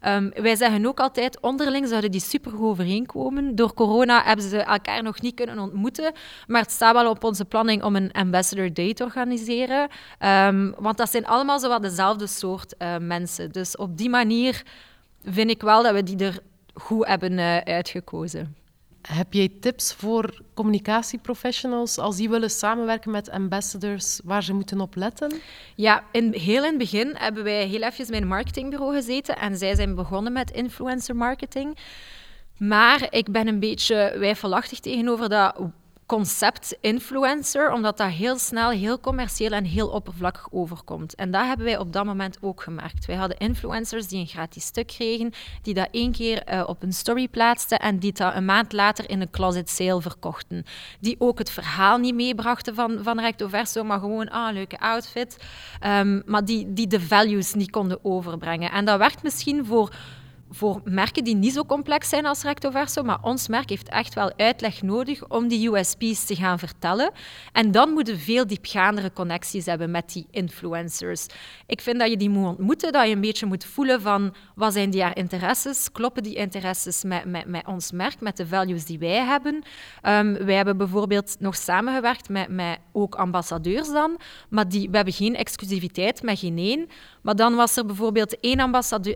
Um, 0.08 0.32
wij 0.36 0.56
zeggen 0.56 0.86
ook 0.86 1.00
altijd, 1.00 1.40
onderling 1.42 1.88
zouden 1.88 2.12
die 2.12 2.22
supergoed 2.22 2.70
overeenkomen. 2.70 3.56
Door 3.56 3.74
corona 3.74 4.24
hebben 4.24 4.46
ze 4.46 4.58
elkaar 4.58 5.04
nog 5.04 5.22
niet 5.22 5.36
kunnen 5.36 5.60
ontmoeten, 5.60 6.14
maar 6.48 6.62
het 6.62 6.72
staat 6.72 6.94
wel 6.94 7.10
op 7.10 7.24
onze 7.24 7.46
planning 7.46 7.84
om 7.84 7.96
een 7.96 8.12
Ambassador 8.12 8.74
Day 8.74 8.94
te 8.94 9.04
organiseren. 9.04 9.90
Um, 10.20 10.76
want 10.78 10.98
dat 10.98 11.12
zijn 11.12 11.26
allemaal 11.26 11.60
zowat 11.60 11.82
dezelfde 11.82 12.28
soort 12.28 12.76
uh, 12.80 12.96
mensen. 13.00 13.52
Dus 13.52 13.78
op 13.78 13.98
die 13.98 14.10
manier 14.10 14.64
vind 15.26 15.50
ik 15.50 15.62
wel 15.62 15.84
dat 15.84 15.94
we 15.94 16.04
die 16.04 16.18
er 16.18 16.40
goed 16.74 17.08
hebben 17.08 17.32
uh, 17.32 17.58
uitgekozen. 17.58 18.56
Heb 19.02 19.34
jij 19.34 19.50
tips 19.60 19.94
voor 19.94 20.42
communicatieprofessionals 20.54 21.98
als 21.98 22.16
die 22.16 22.30
willen 22.30 22.50
samenwerken 22.50 23.12
met 23.12 23.30
ambassadors, 23.30 24.20
waar 24.24 24.44
ze 24.44 24.54
moeten 24.54 24.82
op 24.82 24.96
letten? 24.96 25.32
Ja, 25.76 26.04
in, 26.12 26.34
heel 26.34 26.64
in 26.64 26.70
het 26.70 26.78
begin 26.78 27.16
hebben 27.16 27.44
wij 27.44 27.68
heel 27.68 27.82
even 27.82 28.08
bij 28.08 28.22
een 28.22 28.28
marketingbureau 28.28 28.94
gezeten 28.96 29.38
en 29.38 29.58
zij 29.58 29.76
zijn 29.76 29.96
begonnen 29.96 30.34
met 30.34 30.52
influencer 30.52 31.16
marketing. 31.16 31.78
Maar 32.58 33.08
ik 33.10 33.32
ben 33.32 33.48
een 33.48 33.60
beetje 33.60 34.16
wijfelachtig 34.18 34.80
tegenover 34.80 35.30
dat 35.30 35.56
concept 36.06 36.78
influencer, 36.82 37.72
omdat 37.72 37.98
dat 37.98 38.10
heel 38.10 38.38
snel, 38.38 38.70
heel 38.70 39.00
commercieel 39.00 39.52
en 39.52 39.64
heel 39.64 39.88
oppervlakkig 39.88 40.48
overkomt. 40.52 41.16
En 41.16 41.32
dat 41.32 41.46
hebben 41.46 41.66
wij 41.66 41.78
op 41.78 41.94
dat 41.94 42.06
moment 42.06 42.38
ook 42.42 42.62
gemerkt. 42.62 43.06
Wij 43.06 43.16
hadden 43.16 43.38
influencers 43.38 44.08
die 44.08 44.20
een 44.20 44.28
gratis 44.28 44.66
stuk 44.66 44.88
kregen, 44.88 45.34
die 45.62 45.74
dat 45.74 45.88
één 45.92 46.12
keer 46.12 46.54
uh, 46.54 46.64
op 46.68 46.84
een 46.84 46.94
story 46.94 47.28
plaatsten 47.28 47.80
en 47.80 48.00
die 48.00 48.14
dat 48.14 48.36
een 48.36 48.46
maand 48.46 48.74
later 48.74 49.10
in 49.10 49.22
een 49.22 49.30
closet 49.30 49.70
sale 49.70 50.02
verkochten. 50.02 50.66
Die 51.00 51.16
ook 51.20 51.38
het 51.38 51.50
verhaal 51.50 51.98
niet 51.98 52.16
meebrachten 52.16 52.76
van, 52.76 53.00
van 53.02 53.20
recto 53.20 53.48
verso, 53.48 53.84
maar 53.84 54.00
gewoon, 54.00 54.30
ah, 54.30 54.54
leuke 54.54 54.80
outfit. 54.80 55.38
Um, 55.86 56.22
maar 56.26 56.46
die, 56.46 56.74
die 56.74 56.88
de 56.88 57.02
values 57.02 57.54
niet 57.54 57.72
konden 57.72 58.00
overbrengen. 58.02 58.72
En 58.72 58.86
dat 58.86 58.98
werkt 58.98 59.24
misschien 59.24 59.66
voor 59.66 59.94
voor 60.50 60.82
merken 60.84 61.24
die 61.24 61.36
niet 61.36 61.54
zo 61.54 61.66
complex 61.66 62.10
zijn 62.10 62.26
als 62.26 62.42
Recto 62.42 62.70
Verso, 62.70 63.04
maar 63.04 63.22
ons 63.22 63.48
merk 63.48 63.70
heeft 63.70 63.90
echt 63.90 64.14
wel 64.14 64.34
uitleg 64.38 64.82
nodig 64.82 65.28
om 65.28 65.48
die 65.48 65.70
USP's 65.70 66.26
te 66.26 66.36
gaan 66.36 66.60
vertellen. 66.60 67.12
En 67.52 67.72
dan 67.72 67.90
moeten 67.90 68.20
veel 68.20 68.48
diepgaandere 68.48 69.14
connecties 69.14 69.66
hebben 69.66 69.92
met 69.92 70.14
die 70.14 70.28
influencers. 70.32 71.26
Ik 71.66 71.82
vind 71.82 72.00
dat 72.00 72.10
je 72.10 72.18
die 72.18 72.30
moet 72.30 72.48
ontmoeten, 72.48 72.92
dat 72.92 73.08
je 73.08 73.14
een 73.14 73.22
beetje 73.22 73.46
moet 73.46 73.66
voelen 73.66 74.02
van 74.02 74.36
wat 74.56 74.74
zijn 74.74 74.90
die 74.90 75.02
haar 75.02 75.18
interesses, 75.18 75.92
kloppen 75.92 76.24
die 76.24 76.36
interesses 76.36 77.04
met, 77.04 77.48
met, 77.48 77.68
ons 77.68 77.92
merk, 77.92 78.20
met 78.20 78.38
de 78.38 78.48
values 78.48 78.86
die 78.86 79.00
wij 79.00 79.24
hebben. 79.24 79.54
Um, 80.04 80.46
wij 80.46 80.56
hebben 80.56 80.78
bijvoorbeeld 80.78 81.36
nog 81.40 81.56
samengewerkt 81.56 82.30
met, 82.30 82.50
met 82.50 82.80
ook 82.92 83.16
ambassadeurs 83.16 83.88
dan, 83.92 84.20
maar 84.50 84.70
die, 84.70 84.90
we 84.90 84.96
hebben 84.96 85.14
geen 85.14 85.36
exclusiviteit 85.36 86.22
met 86.22 86.40
geen 86.40 86.58
één. 86.58 86.88
Maar 87.26 87.36
dan 87.36 87.56
was 87.56 87.78
er 87.78 87.86
bijvoorbeeld 87.86 88.40
één 88.40 88.60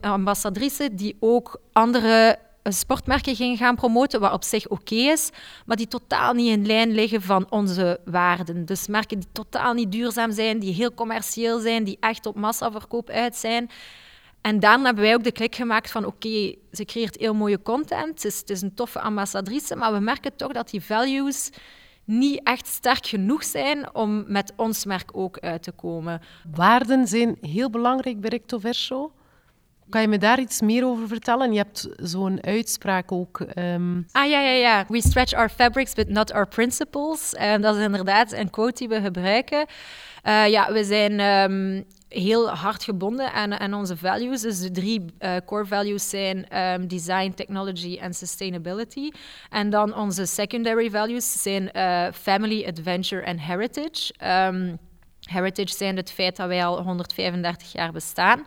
ambassadrice 0.02 0.96
die 0.96 1.18
ook 1.20 1.62
andere 1.74 2.38
eh, 2.62 2.74
sportmerken 2.74 3.36
ging 3.36 3.58
gaan 3.58 3.76
promoten, 3.76 4.20
wat 4.20 4.34
op 4.34 4.44
zich 4.44 4.68
oké 4.68 4.96
is, 4.96 5.30
maar 5.66 5.78
die 5.78 5.88
totaal 5.88 6.34
niet 6.34 6.52
in 6.52 6.66
lijn 6.66 6.92
liggen 6.92 7.22
van 7.22 7.46
onze 7.50 8.00
waarden. 8.06 8.66
Dus 8.66 8.88
merken 8.88 9.20
die 9.20 9.30
totaal 9.32 9.74
niet 9.74 9.92
duurzaam 9.92 10.32
zijn, 10.32 10.60
die 10.60 10.74
heel 10.74 10.94
commercieel 10.94 11.60
zijn, 11.60 11.84
die 11.84 11.98
echt 12.00 12.26
op 12.26 12.36
massaverkoop 12.36 13.10
uit 13.10 13.36
zijn. 13.36 13.70
En 14.42 14.60
daarna 14.60 14.86
hebben 14.86 15.04
wij 15.04 15.14
ook 15.14 15.24
de 15.24 15.32
klik 15.32 15.56
gemaakt 15.56 15.92
van 15.92 16.06
oké, 16.06 16.56
ze 16.72 16.86
creëert 16.86 17.18
heel 17.20 17.34
mooie 17.34 17.62
content, 17.62 18.24
het 18.24 18.50
is 18.50 18.62
een 18.62 18.74
toffe 18.74 19.00
ambassadrice, 19.00 19.76
maar 19.76 19.94
we 19.94 20.00
merken 20.00 20.36
toch 20.36 20.52
dat 20.52 20.70
die 20.70 20.82
values 20.84 21.50
niet 22.10 22.42
echt 22.44 22.68
sterk 22.68 23.06
genoeg 23.06 23.44
zijn 23.44 23.96
om 23.96 24.24
met 24.28 24.54
ons 24.56 24.86
merk 24.86 25.10
ook 25.14 25.40
uit 25.40 25.64
te 25.64 25.72
komen. 25.72 26.22
Waarden 26.56 27.08
zijn 27.08 27.38
heel 27.42 27.70
belangrijk 27.70 28.20
bij 28.20 28.30
Recto 28.30 28.58
Verso. 28.58 29.12
Kan 29.90 30.02
je 30.02 30.08
me 30.08 30.18
daar 30.18 30.40
iets 30.40 30.62
meer 30.62 30.86
over 30.86 31.08
vertellen? 31.08 31.52
Je 31.52 31.58
hebt 31.58 31.90
zo'n 31.96 32.44
uitspraak 32.44 33.12
ook. 33.12 33.40
Um... 33.56 34.06
Ah 34.12 34.30
ja, 34.30 34.40
ja, 34.40 34.52
ja. 34.52 34.86
We 34.88 35.02
stretch 35.02 35.34
our 35.34 35.50
fabrics, 35.50 35.94
but 35.94 36.10
not 36.10 36.34
our 36.34 36.48
principles. 36.48 37.36
Um, 37.42 37.62
dat 37.62 37.76
is 37.76 37.84
inderdaad 37.84 38.32
een 38.32 38.50
quote 38.50 38.74
die 38.74 38.88
we 38.88 39.02
gebruiken. 39.02 39.66
Uh, 40.24 40.48
ja, 40.48 40.72
we 40.72 40.84
zijn 40.84 41.20
um, 41.20 41.86
heel 42.10 42.50
hard 42.50 42.84
gebonden 42.84 43.34
aan, 43.34 43.74
onze 43.74 43.98
values. 43.98 44.42
Dus 44.42 44.60
de 44.60 44.72
drie 44.72 45.06
uh, 45.20 45.36
core 45.46 45.66
values 45.66 46.10
zijn 46.10 46.58
um, 46.58 46.88
design, 46.88 47.32
technology 47.36 47.98
en 48.02 48.14
sustainability. 48.14 49.10
En 49.50 49.70
dan 49.70 49.96
onze 49.96 50.26
secondary 50.26 50.90
values 50.90 51.42
zijn 51.42 51.70
uh, 51.74 52.08
family, 52.14 52.66
adventure 52.68 53.22
en 53.22 53.40
heritage. 53.40 54.14
Um, 54.48 54.78
heritage 55.20 55.76
zijn 55.76 55.96
het 55.96 56.12
feit 56.12 56.36
dat 56.36 56.48
wij 56.48 56.66
al 56.66 56.84
135 56.84 57.72
jaar 57.72 57.92
bestaan. 57.92 58.46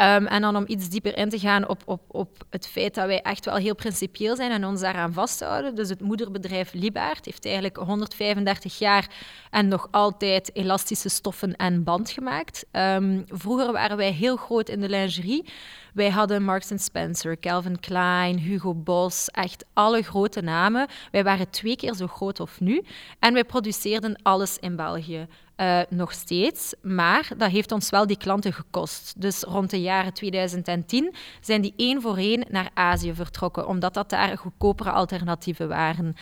Um, 0.00 0.26
en 0.26 0.40
dan 0.40 0.56
om 0.56 0.64
iets 0.66 0.88
dieper 0.88 1.16
in 1.16 1.28
te 1.28 1.38
gaan 1.38 1.68
op, 1.68 1.82
op, 1.84 2.02
op 2.06 2.44
het 2.50 2.68
feit 2.68 2.94
dat 2.94 3.06
wij 3.06 3.22
echt 3.22 3.44
wel 3.44 3.56
heel 3.56 3.74
principieel 3.74 4.36
zijn 4.36 4.50
en 4.50 4.64
ons 4.64 4.80
daaraan 4.80 5.12
vasthouden. 5.12 5.74
Dus 5.74 5.88
het 5.88 6.00
moederbedrijf 6.00 6.72
Libaert 6.72 7.24
heeft 7.24 7.44
eigenlijk 7.44 7.76
135 7.76 8.78
jaar 8.78 9.08
en 9.50 9.68
nog 9.68 9.88
altijd 9.90 10.50
elastische 10.56 11.08
stoffen 11.08 11.56
en 11.56 11.84
band 11.84 12.10
gemaakt. 12.10 12.64
Um, 12.72 13.24
vroeger 13.28 13.72
waren 13.72 13.96
wij 13.96 14.12
heel 14.12 14.36
groot 14.36 14.68
in 14.68 14.80
de 14.80 14.88
lingerie. 14.88 15.44
Wij 15.94 16.10
hadden 16.10 16.42
Marks 16.42 16.70
Spencer, 16.74 17.38
Calvin 17.38 17.80
Klein, 17.80 18.38
Hugo 18.38 18.74
Boss, 18.74 19.28
echt 19.28 19.64
alle 19.72 20.02
grote 20.02 20.40
namen. 20.40 20.86
Wij 21.10 21.24
waren 21.24 21.50
twee 21.50 21.76
keer 21.76 21.94
zo 21.94 22.06
groot 22.06 22.40
of 22.40 22.60
nu. 22.60 22.82
En 23.18 23.32
wij 23.32 23.44
produceerden 23.44 24.18
alles 24.22 24.58
in 24.58 24.76
België. 24.76 25.26
Uh, 25.62 25.80
nog 25.88 26.12
steeds, 26.12 26.74
maar 26.80 27.28
dat 27.36 27.50
heeft 27.50 27.72
ons 27.72 27.90
wel 27.90 28.06
die 28.06 28.16
klanten 28.16 28.52
gekost. 28.52 29.14
Dus 29.16 29.42
rond 29.42 29.70
de 29.70 29.80
jaren 29.80 30.12
2010 30.12 31.14
zijn 31.40 31.60
die 31.60 31.74
één 31.76 32.02
voor 32.02 32.16
één 32.16 32.44
naar 32.48 32.70
Azië 32.74 33.14
vertrokken, 33.14 33.66
omdat 33.66 33.94
dat 33.94 34.10
daar 34.10 34.38
goedkopere 34.38 34.90
alternatieven 34.90 35.68
waren. 35.68 36.14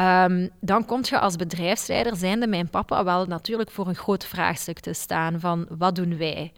Um, 0.00 0.50
dan 0.60 0.84
kom 0.84 1.00
je 1.02 1.18
als 1.18 1.36
bedrijfsleider, 1.36 2.16
zijnde 2.16 2.46
mijn 2.46 2.70
papa, 2.70 3.04
wel 3.04 3.26
natuurlijk 3.26 3.70
voor 3.70 3.86
een 3.86 3.94
groot 3.94 4.24
vraagstuk 4.24 4.80
te 4.80 4.92
staan 4.92 5.40
van 5.40 5.66
wat 5.78 5.94
doen 5.94 6.16
wij? 6.16 6.52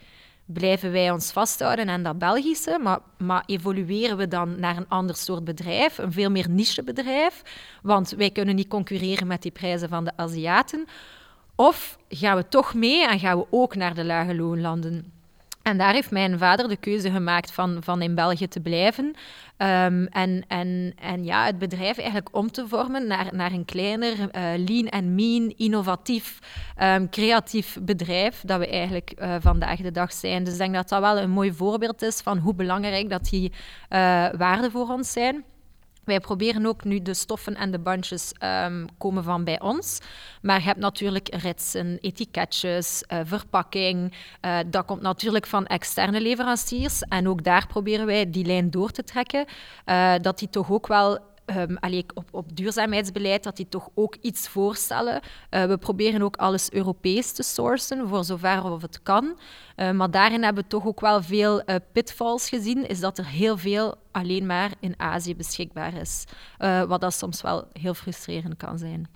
blijven 0.52 0.92
wij 0.92 1.11
ons 1.11 1.32
vasthouden 1.32 1.88
aan 1.88 2.02
dat 2.02 2.18
Belgische, 2.18 2.78
maar, 2.82 2.99
maar, 3.18 3.42
evolueren 3.47 4.16
we 4.16 4.28
dan 4.28 4.61
naar 4.61 4.76
een 4.76 4.88
ander 4.88 5.16
soort 5.16 5.44
bedrijf, 5.44 5.99
een 5.99 6.12
veel 6.12 6.30
meer 6.30 6.50
nichebedrijf, 6.50 7.42
want 7.82 8.11
wij 8.11 8.30
kunnen 8.30 8.54
niet 8.54 8.68
concurreren 8.68 9.26
met 9.26 9.42
die 9.42 9.50
prijzen 9.50 9.88
van 9.88 10.04
de 10.04 10.12
Aziaten. 10.16 10.87
Of 11.60 11.98
gaan 12.08 12.36
we 12.36 12.48
toch 12.48 12.74
mee 12.74 13.08
en 13.08 13.18
gaan 13.18 13.38
we 13.38 13.46
ook 13.50 13.74
naar 13.74 13.94
de 13.94 14.04
lage 14.04 14.34
loonlanden? 14.34 15.12
En 15.62 15.78
daar 15.78 15.92
heeft 15.92 16.10
mijn 16.10 16.38
vader 16.38 16.68
de 16.68 16.76
keuze 16.76 17.10
gemaakt 17.10 17.52
van, 17.52 17.78
van 17.80 18.02
in 18.02 18.14
België 18.14 18.48
te 18.48 18.60
blijven. 18.60 19.14
Ehm, 19.56 20.04
en, 20.04 20.44
en, 20.48 20.92
en 21.00 21.24
ja, 21.24 21.44
het 21.44 21.58
bedrijf 21.58 21.96
eigenlijk 21.96 22.36
om 22.36 22.50
te 22.50 22.68
vormen 22.68 23.06
naar, 23.06 23.28
naar 23.32 23.52
een 23.52 23.64
kleiner, 23.64 24.12
uh, 24.18 24.28
lean 24.66 24.86
en 24.86 25.14
mean, 25.14 25.54
innovatief, 25.56 26.38
um, 26.82 27.10
creatief 27.10 27.78
bedrijf 27.82 28.42
dat 28.46 28.58
we 28.58 28.68
eigenlijk 28.68 29.12
uh, 29.18 29.34
vandaag 29.40 29.80
de 29.80 29.92
dag 29.92 30.12
zijn. 30.12 30.44
Dus 30.44 30.52
ik 30.52 30.58
denk 30.58 30.74
dat 30.74 30.88
dat 30.88 31.00
wel 31.00 31.18
een 31.18 31.30
mooi 31.30 31.52
voorbeeld 31.52 32.02
is 32.02 32.20
van 32.20 32.38
hoe 32.38 32.54
belangrijk 32.54 33.10
dat 33.10 33.28
die 33.28 33.52
uh, 33.52 33.98
waarden 34.36 34.70
voor 34.70 34.88
ons 34.88 35.12
zijn. 35.12 35.44
Wij 36.08 36.20
proberen 36.20 36.66
ook 36.66 36.84
nu 36.84 37.02
de 37.02 37.14
stoffen 37.14 37.54
en 37.54 37.70
de 37.70 37.78
bandjes 37.78 38.32
um, 38.64 38.86
komen 38.98 39.24
van 39.24 39.44
bij 39.44 39.60
ons. 39.60 39.98
Maar 40.42 40.58
je 40.58 40.64
hebt 40.64 40.78
natuurlijk 40.78 41.34
ritsen, 41.34 41.98
etiketjes, 42.00 43.04
uh, 43.12 43.18
verpakking. 43.24 44.14
Uh, 44.44 44.58
dat 44.66 44.84
komt 44.84 45.02
natuurlijk 45.02 45.46
van 45.46 45.66
externe 45.66 46.20
leveranciers. 46.20 47.02
En 47.02 47.28
ook 47.28 47.44
daar 47.44 47.66
proberen 47.66 48.06
wij 48.06 48.30
die 48.30 48.44
lijn 48.44 48.70
door 48.70 48.90
te 48.90 49.04
trekken. 49.04 49.46
Uh, 49.86 50.14
dat 50.20 50.38
die 50.38 50.50
toch 50.50 50.70
ook 50.70 50.86
wel 50.86 51.18
um, 51.57 51.78
op, 52.14 52.28
op, 52.31 52.57
duurzaamheidsbeleid, 52.57 53.43
dat 53.43 53.57
die 53.57 53.69
toch 53.69 53.88
ook 53.95 54.17
iets 54.21 54.49
voorstellen. 54.49 55.21
Uh, 55.50 55.64
we 55.64 55.78
proberen 55.78 56.23
ook 56.23 56.37
alles 56.37 56.73
Europees 56.73 57.33
te 57.33 57.43
sourcen, 57.43 58.09
voor 58.09 58.25
zover 58.25 58.64
of 58.64 58.83
het 58.83 59.02
kan. 59.02 59.38
Uh, 59.76 59.90
maar 59.90 60.11
daarin 60.11 60.43
hebben 60.43 60.62
we 60.62 60.69
toch 60.69 60.87
ook 60.87 61.00
wel 61.00 61.23
veel 61.23 61.62
uh, 61.67 61.75
pitfalls 61.93 62.49
gezien, 62.49 62.88
is 62.88 63.00
dat 63.00 63.19
er 63.19 63.26
heel 63.26 63.57
veel 63.57 63.95
alleen 64.11 64.47
maar 64.47 64.73
in 64.81 64.95
Azië 64.97 65.37
beschikbaar 65.37 65.95
is. 65.95 66.25
wat 66.88 67.00
dat 67.00 67.14
soms 67.14 67.43
wel 67.43 67.69
heel 67.73 67.95
frustrerend 67.95 68.57
kan 68.57 68.78
zijn. 68.78 69.09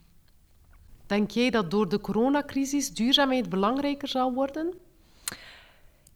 Denk 1.07 1.31
jij 1.31 1.51
dat 1.51 1.71
door 1.71 1.89
de 1.89 2.01
coronacrisis 2.01 2.95
duurzaamheid 2.95 3.49
belangrijker 3.49 4.09
zal 4.09 4.33
worden? 4.33 4.75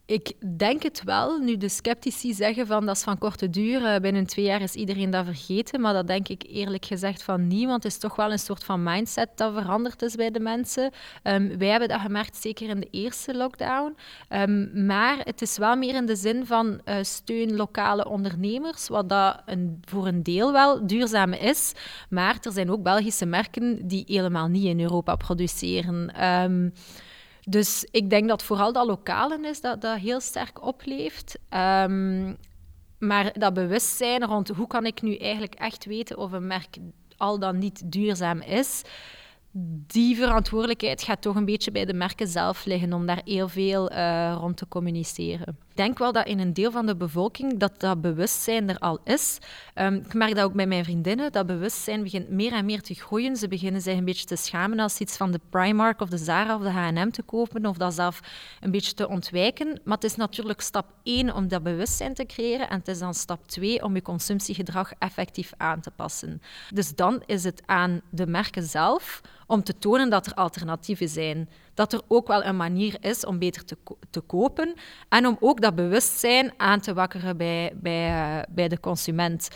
Ik 0.07 0.33
denk 0.57 0.83
het 0.83 1.03
wel. 1.03 1.37
Nu, 1.37 1.57
de 1.57 1.69
sceptici 1.69 2.33
zeggen 2.33 2.67
van 2.67 2.85
dat 2.85 2.95
is 2.95 3.03
van 3.03 3.17
korte 3.17 3.49
duur. 3.49 3.81
Uh, 3.81 3.95
binnen 3.95 4.25
twee 4.25 4.45
jaar 4.45 4.61
is 4.61 4.73
iedereen 4.73 5.09
dat 5.09 5.25
vergeten. 5.25 5.81
Maar 5.81 5.93
dat 5.93 6.07
denk 6.07 6.27
ik 6.27 6.43
eerlijk 6.47 6.85
gezegd 6.85 7.23
van 7.23 7.47
niet. 7.47 7.65
Want 7.65 7.83
het 7.83 7.91
is 7.91 7.97
toch 7.97 8.15
wel 8.15 8.31
een 8.31 8.39
soort 8.39 8.63
van 8.63 8.83
mindset 8.83 9.29
dat 9.35 9.53
veranderd 9.53 10.01
is 10.01 10.15
bij 10.15 10.31
de 10.31 10.39
mensen. 10.39 10.91
Um, 11.23 11.57
wij 11.57 11.67
hebben 11.67 11.89
dat 11.89 11.99
gemerkt, 11.99 12.35
zeker 12.35 12.69
in 12.69 12.79
de 12.79 12.87
eerste 12.91 13.35
lockdown. 13.35 13.95
Um, 14.29 14.85
maar 14.85 15.17
het 15.23 15.41
is 15.41 15.57
wel 15.57 15.75
meer 15.75 15.95
in 15.95 16.05
de 16.05 16.15
zin 16.15 16.45
van 16.45 16.81
uh, 16.85 16.95
steun 17.01 17.55
lokale 17.55 18.07
ondernemers. 18.07 18.87
Wat 18.87 19.09
dat 19.09 19.41
een, 19.45 19.81
voor 19.85 20.07
een 20.07 20.23
deel 20.23 20.51
wel 20.51 20.87
duurzaam 20.87 21.33
is. 21.33 21.71
Maar 22.09 22.37
er 22.41 22.51
zijn 22.51 22.71
ook 22.71 22.83
Belgische 22.83 23.25
merken 23.25 23.87
die 23.87 24.03
helemaal 24.07 24.47
niet 24.47 24.65
in 24.65 24.81
Europa 24.81 25.15
produceren. 25.15 26.25
Um, 26.43 26.73
dus 27.49 27.87
ik 27.91 28.09
denk 28.09 28.27
dat 28.27 28.43
vooral 28.43 28.73
dat 28.73 28.85
lokalen 28.85 29.45
is 29.45 29.61
dat 29.61 29.81
dat 29.81 29.97
heel 29.97 30.19
sterk 30.19 30.65
opleeft. 30.65 31.39
Um, 31.49 32.37
maar 32.99 33.39
dat 33.39 33.53
bewustzijn 33.53 34.25
rond 34.25 34.47
hoe 34.47 34.67
kan 34.67 34.85
ik 34.85 35.01
nu 35.01 35.15
eigenlijk 35.15 35.55
echt 35.55 35.85
weten 35.85 36.17
of 36.17 36.31
een 36.31 36.47
merk 36.47 36.77
al 37.17 37.39
dan 37.39 37.57
niet 37.57 37.91
duurzaam 37.91 38.41
is, 38.41 38.81
die 39.87 40.15
verantwoordelijkheid 40.15 41.03
gaat 41.03 41.21
toch 41.21 41.35
een 41.35 41.45
beetje 41.45 41.71
bij 41.71 41.85
de 41.85 41.93
merken 41.93 42.27
zelf 42.27 42.65
liggen 42.65 42.93
om 42.93 43.05
daar 43.05 43.21
heel 43.25 43.47
veel 43.47 43.91
uh, 43.91 44.35
rond 44.39 44.57
te 44.57 44.67
communiceren. 44.67 45.57
Denk 45.77 45.97
wel 45.97 46.11
dat 46.11 46.27
in 46.27 46.39
een 46.39 46.53
deel 46.53 46.71
van 46.71 46.85
de 46.85 46.95
bevolking 46.95 47.57
dat 47.57 47.79
dat 47.79 48.01
bewustzijn 48.01 48.69
er 48.69 48.77
al 48.77 48.99
is. 49.03 49.37
Um, 49.75 49.95
ik 49.95 50.13
merk 50.13 50.35
dat 50.35 50.43
ook 50.43 50.53
bij 50.53 50.67
mijn 50.67 50.83
vriendinnen. 50.83 51.31
Dat 51.31 51.45
bewustzijn 51.45 52.03
begint 52.03 52.29
meer 52.29 52.53
en 52.53 52.65
meer 52.65 52.81
te 52.81 52.93
groeien. 52.93 53.35
Ze 53.35 53.47
beginnen 53.47 53.81
zich 53.81 53.97
een 53.97 54.05
beetje 54.05 54.25
te 54.25 54.35
schamen 54.35 54.79
als 54.79 54.99
iets 54.99 55.17
van 55.17 55.31
de 55.31 55.39
Primark 55.49 56.01
of 56.01 56.09
de 56.09 56.17
Zara 56.17 56.55
of 56.55 56.61
de 56.61 56.69
H&M 56.69 57.09
te 57.09 57.21
kopen 57.21 57.65
of 57.65 57.77
dat 57.77 57.93
zelf 57.93 58.19
een 58.59 58.71
beetje 58.71 58.93
te 58.93 59.07
ontwijken. 59.07 59.81
Maar 59.83 59.95
het 59.95 60.03
is 60.03 60.15
natuurlijk 60.15 60.61
stap 60.61 60.93
één 61.03 61.35
om 61.35 61.47
dat 61.47 61.63
bewustzijn 61.63 62.13
te 62.13 62.25
creëren 62.25 62.69
en 62.69 62.77
het 62.77 62.87
is 62.87 62.99
dan 62.99 63.13
stap 63.13 63.47
twee 63.47 63.83
om 63.83 63.95
je 63.95 64.01
consumptiegedrag 64.01 64.91
effectief 64.99 65.53
aan 65.57 65.81
te 65.81 65.91
passen. 65.91 66.41
Dus 66.73 66.95
dan 66.95 67.23
is 67.25 67.43
het 67.43 67.61
aan 67.65 68.01
de 68.09 68.27
merken 68.27 68.63
zelf 68.63 69.21
om 69.47 69.63
te 69.63 69.77
tonen 69.77 70.09
dat 70.09 70.25
er 70.25 70.33
alternatieven 70.33 71.09
zijn. 71.09 71.49
Dat 71.77 71.93
er 71.93 72.01
ook 72.07 72.27
wel 72.27 72.43
een 72.43 72.57
manier 72.57 72.97
is 72.99 73.25
om 73.25 73.39
beter 73.39 73.65
te, 73.65 73.77
te 74.09 74.21
kopen 74.21 74.73
en 75.09 75.25
om 75.25 75.37
ook 75.39 75.61
dat 75.61 75.75
bewustzijn 75.75 76.53
aan 76.57 76.79
te 76.79 76.93
wakkeren 76.93 77.37
bij, 77.37 77.71
bij, 77.75 78.09
uh, 78.09 78.43
bij 78.49 78.67
de 78.67 78.79
consument. 78.79 79.49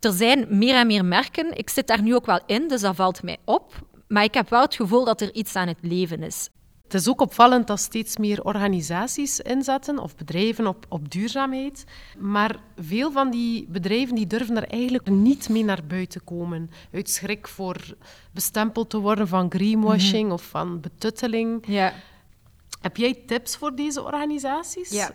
Er 0.00 0.12
zijn 0.12 0.46
meer 0.48 0.74
en 0.74 0.86
meer 0.86 1.04
merken. 1.04 1.58
Ik 1.58 1.70
zit 1.70 1.86
daar 1.86 2.02
nu 2.02 2.14
ook 2.14 2.26
wel 2.26 2.40
in, 2.46 2.68
dus 2.68 2.80
dat 2.80 2.96
valt 2.96 3.22
mij 3.22 3.36
op. 3.44 3.74
Maar 4.08 4.24
ik 4.24 4.34
heb 4.34 4.48
wel 4.48 4.60
het 4.60 4.74
gevoel 4.74 5.04
dat 5.04 5.20
er 5.20 5.34
iets 5.34 5.56
aan 5.56 5.68
het 5.68 5.78
leven 5.80 6.22
is. 6.22 6.48
Het 6.86 6.94
is 6.94 7.08
ook 7.08 7.20
opvallend 7.20 7.66
dat 7.66 7.80
steeds 7.80 8.16
meer 8.16 8.44
organisaties 8.44 9.40
inzetten 9.40 9.98
of 9.98 10.16
bedrijven 10.16 10.66
op, 10.66 10.86
op 10.88 11.10
duurzaamheid. 11.10 11.84
Maar 12.18 12.56
veel 12.76 13.12
van 13.12 13.30
die 13.30 13.66
bedrijven 13.68 14.14
die 14.14 14.26
durven 14.26 14.56
er 14.56 14.68
eigenlijk 14.68 15.10
niet 15.10 15.48
mee 15.48 15.64
naar 15.64 15.84
buiten 15.86 16.24
komen. 16.24 16.70
Uit 16.92 17.10
schrik 17.10 17.48
voor 17.48 17.76
bestempeld 18.32 18.90
te 18.90 18.98
worden 18.98 19.28
van 19.28 19.50
greenwashing 19.50 20.22
mm 20.22 20.22
-hmm. 20.22 20.32
of 20.32 20.42
van 20.42 20.80
betutteling. 20.80 21.64
Ja. 21.66 21.92
Heb 22.80 22.96
jij 22.96 23.22
tips 23.26 23.56
voor 23.56 23.74
deze 23.74 24.02
organisaties? 24.02 24.90
Ja. 24.90 25.10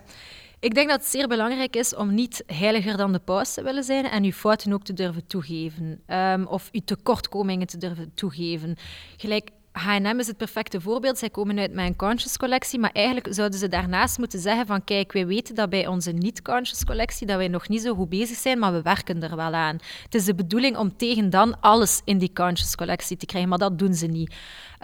Ik 0.60 0.74
denk 0.74 0.90
dat 0.90 1.00
het 1.00 1.10
zeer 1.10 1.28
belangrijk 1.28 1.76
is 1.76 1.96
om 1.96 2.14
niet 2.14 2.44
heiliger 2.46 2.98
dan 2.98 3.12
de 3.12 3.20
paus 3.20 3.54
te 3.54 3.64
willen 3.64 3.84
zijn 3.84 4.06
en 4.06 4.24
uw 4.24 4.32
fouten 4.32 4.74
ook 4.74 4.84
te 4.84 4.94
durven 4.94 5.28
toegeven. 5.28 6.02
Um, 6.08 6.48
of 6.48 6.70
uw 6.72 6.82
tekortkomingen 6.86 7.68
te 7.68 7.78
durven 7.78 8.12
toegeven. 8.14 8.76
Gelijk 9.18 9.50
H&M 9.72 10.20
is 10.20 10.28
het 10.28 10.38
perfecte 10.38 10.82
voorbeeld. 10.82 11.18
Zij 11.18 11.30
komen 11.30 11.60
uit 11.60 11.74
mijn 11.74 11.96
conscious 11.96 12.38
collectie, 12.38 12.80
maar 12.80 12.92
eigenlijk 12.92 13.34
zouden 13.34 13.60
ze 13.60 13.68
daarnaast 13.68 14.18
moeten 14.18 14.40
zeggen 14.40 14.66
van 14.66 14.84
kijk, 14.84 15.12
wij 15.12 15.28
weten 15.28 15.56
dat 15.56 15.70
bij 15.70 15.88
onze 15.88 16.12
niet-conscious 16.12 16.84
collectie 16.84 17.28
dat 17.28 17.38
wij 17.38 17.48
nog 17.48 17.68
niet 17.68 17.82
zo 17.82 17.96
goed 17.96 18.10
bezig 18.10 18.38
zijn, 18.38 18.60
maar 18.60 18.74
we 18.74 18.82
werken 18.82 19.24
er 19.24 19.36
wel 19.36 19.54
aan. 19.54 19.78
Het 20.04 20.16
is 20.16 20.26
de 20.26 20.36
bedoeling 20.36 20.78
om 20.78 20.98
tegen 20.98 21.30
dan 21.30 21.60
alles 21.60 22.02
in 22.06 22.18
die 22.18 22.34
conscious 22.34 22.76
collectie 22.76 23.18
te 23.18 23.26
krijgen, 23.26 23.50
maar 23.50 23.58
dat 23.58 23.80
doen 23.80 23.94
ze 23.94 24.08
niet. 24.08 24.36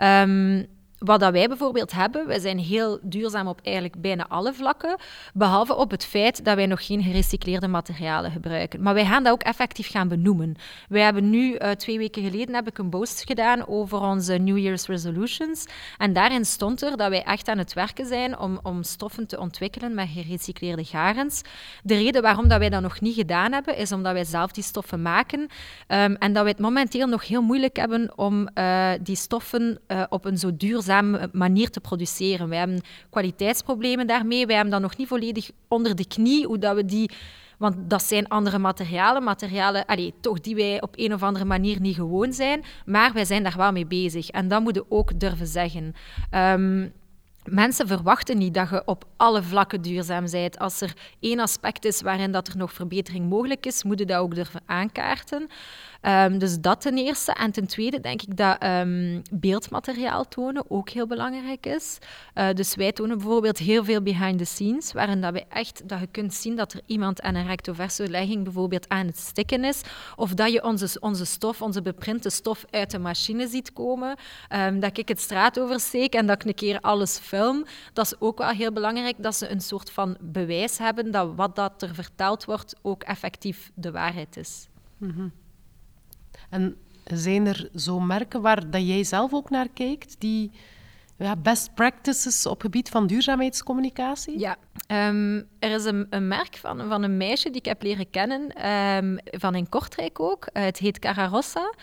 Um, 0.04 0.68
wat 1.00 1.20
dat 1.20 1.32
wij 1.32 1.48
bijvoorbeeld 1.48 1.92
hebben, 1.92 2.28
wij 2.28 2.40
zijn 2.40 2.60
heel 2.60 3.00
duurzaam 3.02 3.48
op 3.48 3.60
eigenlijk 3.64 4.02
bijna 4.02 4.26
alle 4.28 4.54
vlakken, 4.54 4.98
behalve 5.34 5.76
op 5.76 5.92
het 5.92 6.06
feit 6.06 6.46
dat 6.46 6.56
wij 6.56 6.66
nog 6.66 6.86
geen 6.86 7.04
gerecycleerde 7.04 7.68
materialen 7.68 8.32
gebruiken. 8.32 8.82
Maar 8.82 8.94
wij 8.94 9.06
gaan 9.06 9.24
dat 9.24 9.34
ook 9.34 9.42
effectief 9.42 9.90
gaan 9.90 10.08
benoemen. 10.08 10.56
Wij 10.90 11.02
hebben 11.02 11.30
nu, 11.30 11.54
uh, 11.54 11.70
twee 11.70 11.98
weken 11.98 12.24
geleden, 12.24 12.56
heb 12.56 12.68
ik 12.68 12.78
een 12.78 12.90
post 12.90 13.24
gedaan 13.26 13.68
over 13.68 14.00
onze 14.00 14.34
New 14.34 14.58
Year's 14.58 14.88
resolutions. 14.88 15.66
En 15.98 16.14
daarin 16.14 16.46
stond 16.46 16.82
er 16.82 16.98
dat 16.98 17.10
wij 17.10 17.24
echt 17.24 17.48
aan 17.48 17.58
het 17.58 17.74
werken 17.74 18.06
zijn 18.06 18.40
om, 18.40 18.60
om 18.64 18.84
stoffen 18.84 19.28
te 19.28 19.40
ontwikkelen 19.40 19.94
met 19.94 20.10
gerecycleerde 20.14 20.84
garens. 20.84 21.42
De 21.84 21.96
reden 21.96 22.22
waarom 22.22 22.48
dat 22.48 22.60
wij 22.60 22.70
dat 22.70 22.82
nog 22.82 23.02
niet 23.02 23.16
gedaan 23.16 23.52
hebben, 23.52 23.78
is 23.78 23.92
omdat 23.92 24.14
wij 24.14 24.26
zelf 24.26 24.52
die 24.52 24.64
stoffen 24.64 25.02
maken 25.02 25.40
um, 25.40 25.48
en 26.16 26.34
dat 26.34 26.44
wij 26.44 26.52
het 26.52 26.60
momenteel 26.60 27.08
nog 27.08 27.28
heel 27.28 27.42
moeilijk 27.42 27.76
hebben 27.76 28.18
om 28.18 28.50
uh, 28.56 28.90
die 29.02 29.16
stoffen 29.16 29.80
uh, 29.88 30.04
op 30.10 30.26
een 30.26 30.38
zo 30.38 30.58
duurzaam 30.58 30.86
manier 31.32 31.70
te 31.70 31.80
produceren. 31.80 32.50
Wij 32.50 32.58
hebben 32.58 32.82
kwaliteitsproblemen 33.10 34.08
daarmee. 34.08 34.46
Wij 34.46 34.56
hebben 34.56 34.74
dat 34.74 34.82
nog 34.82 34.98
niet 34.98 35.08
volledig 35.08 35.50
onder 35.68 35.96
de 35.96 36.08
knie, 36.08 36.46
hoe 36.46 36.58
dat 36.58 36.76
we 36.76 36.86
die... 36.86 37.12
Want 37.58 37.76
dat 37.90 38.04
zijn 38.04 38.28
andere 38.28 38.58
materialen, 38.58 39.24
materialen 39.24 39.86
allee, 39.86 40.14
toch 40.22 40.40
die 40.40 40.56
wij 40.56 40.82
op 40.82 40.94
een 40.98 41.14
of 41.14 41.24
andere 41.24 41.46
manier 41.46 41.80
niet 41.82 41.96
gewoon 41.96 42.34
zijn. 42.34 42.64
Maar 42.86 43.14
wij 43.14 43.26
zijn 43.26 43.44
daar 43.44 43.58
wel 43.58 43.72
mee 43.72 43.86
bezig. 43.86 44.30
En 44.30 44.48
dat 44.48 44.62
moeten 44.62 44.82
we 44.82 44.96
ook 44.96 45.20
durven 45.20 45.48
zeggen. 45.48 45.94
Um, 46.32 46.94
Mensen 47.50 47.88
verwachten 47.88 48.38
niet 48.38 48.54
dat 48.54 48.70
je 48.70 48.82
op 48.86 49.06
alle 49.18 49.44
vlakken 49.44 49.82
duurzaam 49.82 50.26
bent. 50.32 50.60
Als 50.60 50.82
er 50.82 50.94
één 51.20 51.40
aspect 51.40 51.86
is 51.86 52.02
waarin 52.02 52.32
dat 52.32 52.48
er 52.48 52.58
nog 52.58 52.74
verbetering 52.74 53.30
mogelijk 53.30 53.66
is, 53.66 53.84
moet 53.84 54.00
je 54.00 54.06
dat 54.06 54.18
ook 54.18 54.36
durven 54.36 54.62
aankaarten. 54.66 55.48
Um, 56.02 56.40
dus 56.40 56.60
dat 56.60 56.82
ten 56.82 56.98
eerste. 56.98 57.34
En 57.34 57.52
ten 57.52 57.68
tweede 57.68 58.00
denk 58.00 58.22
ik 58.22 58.38
dat 58.38 58.64
um, 58.64 59.22
beeldmateriaal 59.32 60.28
tonen 60.28 60.64
ook 60.68 60.90
heel 60.90 61.08
belangrijk 61.08 61.66
is. 61.66 61.98
Uh, 62.36 62.50
dus 62.54 62.76
wij 62.76 62.92
tonen 62.92 63.18
bijvoorbeeld 63.18 63.58
heel 63.58 63.84
veel 63.84 64.02
behind 64.02 64.38
the 64.38 64.46
scenes, 64.46 64.94
waarin 64.94 65.22
dat 65.22 65.34
we 65.34 65.46
echt 65.50 65.90
dat 65.90 66.00
je 66.00 66.08
kunt 66.08 66.34
zien 66.34 66.56
dat 66.56 66.74
er 66.74 66.82
iemand 66.86 67.22
aan 67.22 67.36
een 67.36 67.48
recto 67.48 67.74
verso 67.74 68.06
legging 68.08 68.44
bijvoorbeeld 68.44 68.90
aan 68.90 69.06
het 69.06 69.18
stikken 69.18 69.64
is, 69.64 69.82
of 70.16 70.34
dat 70.34 70.52
je 70.52 70.64
onze, 70.64 71.00
onze 71.00 71.26
stof, 71.26 71.62
onze 71.62 71.82
beprinte 71.82 72.30
stof 72.30 72.66
uit 72.70 72.92
de 72.92 73.00
machine 73.00 73.48
ziet 73.48 73.74
komen, 73.74 74.18
um, 74.56 74.80
dat 74.80 74.98
ik 74.98 75.08
het 75.08 75.20
straat 75.20 75.60
oversteek 75.60 76.14
en 76.14 76.26
dat 76.26 76.42
ik 76.42 76.48
een 76.48 76.56
keer 76.56 76.80
alles 76.80 77.18
film. 77.18 77.66
Dat 77.94 78.06
is 78.06 78.14
ook 78.20 78.38
wel 78.38 78.50
heel 78.50 78.72
belangrijk, 78.72 79.16
dat 79.24 79.36
ze 79.36 79.50
een 79.50 79.62
soort 79.62 79.92
van 79.92 80.18
bewijs 80.22 80.78
hebben 80.78 81.12
dat 81.12 81.36
wat 81.36 81.56
dat 81.56 81.82
er 81.82 81.96
verteld 81.96 82.46
wordt 82.46 82.76
ook 82.82 83.04
effectief 83.04 83.72
de 83.74 83.92
waarheid 83.92 84.38
is. 84.38 84.68
Mm. 84.98 85.32
En 86.50 86.78
zijn 87.04 87.48
er 87.48 87.70
zo 87.76 88.00
merken 88.00 88.42
waar 88.42 88.70
dat 88.70 88.88
jij 88.88 89.04
zelf 89.04 89.34
ook 89.34 89.50
naar 89.50 89.68
kijkt, 89.74 90.16
die 90.20 90.52
ja, 91.18 91.36
best 91.36 91.74
practices 91.74 92.46
op 92.46 92.62
gebied 92.62 92.90
van 92.90 93.08
duurzaamheidscommunicatie? 93.08 94.40
Ja, 94.40 94.58
um, 95.10 95.48
er 95.60 95.72
is 95.72 95.86
een, 95.86 96.08
een, 96.10 96.28
merk 96.28 96.58
van, 96.58 96.88
van 96.88 97.04
een 97.04 97.18
meisje 97.18 97.50
die 97.50 97.60
ik 97.60 97.66
heb 97.66 97.84
leren 97.84 98.10
kennen, 98.10 98.68
um, 98.72 99.18
van 99.24 99.56
in 99.56 99.70
Kortrijk 99.70 100.20
ook. 100.20 100.50
Uh, 100.54 100.64
het 100.64 100.78
heet 100.78 101.00
Cararossa. 101.00 101.74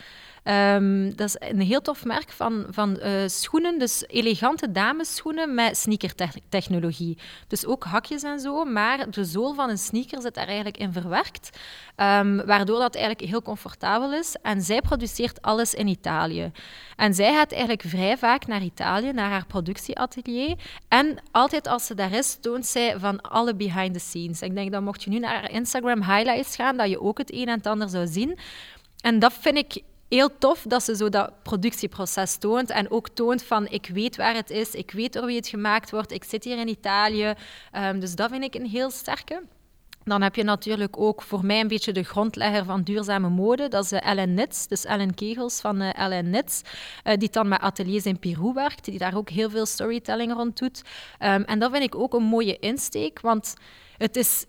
Ehm, 0.45 1.11
dat 1.15 1.29
is 1.29 1.37
een 1.39 1.61
heel 1.61 1.81
tof 1.81 2.05
merk 2.05 2.31
van, 2.31 2.67
van 2.71 2.99
uh, 3.03 3.11
schoenen, 3.27 3.79
dus 3.79 4.05
elegante 4.07 4.73
damesschoenen 4.73 5.55
met 5.55 5.77
sneakertechnologie. 5.77 7.19
Dus 7.49 7.67
ook 7.67 7.85
hakjes 7.85 8.23
en 8.23 8.41
zo, 8.41 8.65
maar 8.65 9.11
de 9.11 9.25
zool 9.25 9.55
van 9.55 9.71
een 9.71 9.79
sneaker 9.79 10.21
zit 10.21 10.35
daar 10.35 10.47
eigenlijk 10.47 10.77
in 10.77 10.93
verwerkt, 10.93 11.59
um, 11.97 12.47
waardoor 12.47 12.79
dat 12.79 12.95
eigenlijk 12.95 13.29
heel 13.29 13.43
comfortabel 13.43 14.13
is. 14.13 14.37
En 14.43 14.63
zij 14.63 14.81
produceert 14.81 15.43
alles 15.43 15.75
in 15.75 15.87
Italië. 15.87 16.53
En 16.97 17.15
zij 17.15 17.35
gaat 17.35 17.51
eigenlijk 17.51 17.83
vrij 17.83 18.19
vaak 18.19 18.47
naar 18.47 18.63
Italië, 18.63 19.13
naar 19.13 19.31
haar 19.31 19.47
productieatelier. 19.47 20.57
En 20.89 21.19
altijd 21.31 21.69
als 21.69 21.87
ze 21.87 21.95
daar 21.95 22.13
is, 22.13 22.39
toont 22.41 22.67
zij 22.67 22.99
van 22.99 23.21
alle 23.21 23.55
behind 23.55 23.93
the 23.93 24.01
scenes. 24.01 24.43
Ik 24.43 24.55
denk 24.55 24.73
dat 24.73 24.83
mocht 24.83 25.03
je 25.03 25.11
nu 25.11 25.19
naar 25.19 25.35
haar 25.35 25.51
Instagram 25.51 26.03
highlights 26.03 26.57
gaan, 26.57 26.77
dat 26.77 26.89
je 26.89 27.01
ook 27.01 27.19
het 27.19 27.33
een 27.33 27.49
en 27.49 27.57
het 27.57 27.67
ander 27.67 27.89
zou 27.89 28.07
zien. 28.07 28.39
En 29.01 29.19
dat 29.19 29.33
vind 29.33 29.57
ik 29.57 29.83
heel 30.09 30.39
tof 30.39 30.63
dat 30.63 30.83
ze 30.83 30.97
zo 30.97 31.09
dat 31.09 31.43
productieproces 31.43 32.37
toont 32.37 32.71
en 32.71 32.91
ook 32.91 33.09
toont 33.09 33.43
van 33.43 33.67
ik 33.69 33.87
weet 33.93 34.17
waar 34.17 34.35
het 34.35 34.51
is, 34.51 34.71
ik 34.71 34.91
weet 34.91 35.13
door 35.13 35.27
wie 35.27 35.37
het 35.37 35.49
gemaakt 35.49 35.91
wordt, 35.91 36.13
ik 36.13 36.25
zit 36.25 36.45
hier 36.45 36.59
in 36.59 36.69
Italië. 36.69 37.35
Um, 37.73 38.01
dus 38.01 38.15
dat 38.15 38.31
vind 38.31 38.45
ik 38.45 38.55
een 38.55 38.67
heel 38.67 38.91
sterke. 38.91 39.43
Dan 40.05 40.23
heb 40.23 40.35
je 40.35 40.43
natuurlijk 40.43 40.99
ook 40.99 41.23
voor 41.23 41.45
mij 41.45 41.61
een 41.61 41.69
beetje 41.69 41.93
de 41.93 42.03
grondlegger 42.03 42.65
van 42.65 42.83
duurzame 42.83 43.29
mode. 43.29 43.69
Dat 43.69 43.85
is 43.85 43.93
uh, 43.93 44.07
Ellen 44.07 44.35
Nits, 44.35 44.67
dus 44.67 44.85
Ellen 44.85 45.15
Kegels 45.15 45.61
van 45.61 45.83
uh, 45.83 45.99
Ellen 45.99 46.31
Nits, 46.31 46.63
uh, 47.05 47.17
die 47.17 47.31
dan 47.31 47.49
met 47.49 47.61
ateliers 47.61 48.07
in 48.07 48.19
Peru 48.19 48.53
werkt, 48.53 48.85
die 48.85 48.99
daar 48.99 49.17
ook 49.17 49.31
heel 49.31 49.51
veel 49.51 49.67
storytelling 49.67 50.33
rond 50.33 50.59
doet. 50.59 50.83
Um, 51.21 51.43
en 51.43 51.59
dat 51.59 51.71
vind 51.71 51.83
ik 51.83 51.95
ook 51.95 52.15
een 52.15 52.23
mooie 52.23 52.59
insteek, 52.59 53.21
want 53.21 53.55
het 53.97 54.17
is 54.17 54.47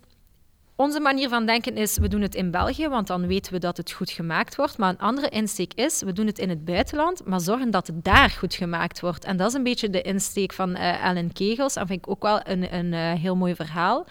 onze 0.76 1.00
manier 1.00 1.28
van 1.28 1.46
denken 1.46 1.76
is, 1.76 1.98
we 1.98 2.08
doen 2.08 2.20
het 2.20 2.34
in 2.34 2.50
België, 2.50 2.88
want 2.88 3.06
dan 3.06 3.26
weten 3.26 3.52
we 3.52 3.58
dat 3.58 3.76
het 3.76 3.92
goed 3.92 4.10
gemaakt 4.10 4.56
wordt. 4.56 4.78
Maar 4.78 4.88
een 4.88 4.98
andere 4.98 5.28
insteek 5.28 5.74
is, 5.74 6.02
we 6.02 6.12
doen 6.12 6.26
het 6.26 6.38
in 6.38 6.48
het 6.48 6.64
buitenland, 6.64 7.26
maar 7.26 7.40
zorgen 7.40 7.70
dat 7.70 7.86
het 7.86 8.04
daar 8.04 8.30
goed 8.30 8.54
gemaakt 8.54 9.00
wordt. 9.00 9.24
En 9.24 9.36
dat 9.36 9.48
is 9.48 9.54
een 9.54 9.62
beetje 9.62 9.90
de 9.90 10.02
insteek 10.02 10.52
van 10.52 10.70
uh, 10.70 11.04
Ellen 11.04 11.32
Kegels. 11.32 11.74
Dat 11.74 11.86
vind 11.86 11.98
ik 11.98 12.10
ook 12.10 12.22
wel 12.22 12.40
een, 12.44 12.74
een 12.74 12.92
uh, 12.92 13.12
heel 13.20 13.36
mooi 13.36 13.54
verhaal. 13.54 14.06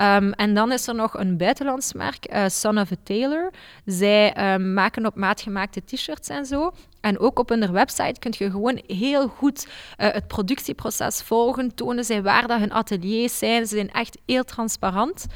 Um, 0.00 0.32
en 0.32 0.54
dan 0.54 0.72
is 0.72 0.86
er 0.86 0.94
nog 0.94 1.18
een 1.18 1.36
buitenlands 1.36 1.92
merk, 1.92 2.32
uh, 2.32 2.44
Son 2.48 2.78
of 2.78 2.92
a 2.92 2.94
Tailor. 3.02 3.50
Zij 3.84 4.54
um, 4.54 4.72
maken 4.74 5.06
op 5.06 5.14
maat 5.14 5.40
gemaakte 5.40 5.84
t-shirts 5.84 6.28
en 6.28 6.46
zo. 6.46 6.72
En 7.00 7.18
ook 7.18 7.38
op 7.38 7.48
hun 7.48 7.72
website 7.72 8.18
kun 8.18 8.34
je 8.38 8.50
gewoon 8.50 8.82
heel 8.86 9.28
goed 9.28 9.66
het 9.96 10.26
productieproces 10.26 11.22
volgen. 11.22 11.74
Tonen 11.74 12.04
zij 12.04 12.22
waar 12.22 12.46
dat 12.46 12.58
hun 12.58 12.72
ateliers 12.72 13.38
zijn. 13.38 13.66
Ze 13.66 13.74
zijn 13.74 13.92
echt 13.92 14.18
heel 14.26 14.44
transparant. 14.44 15.26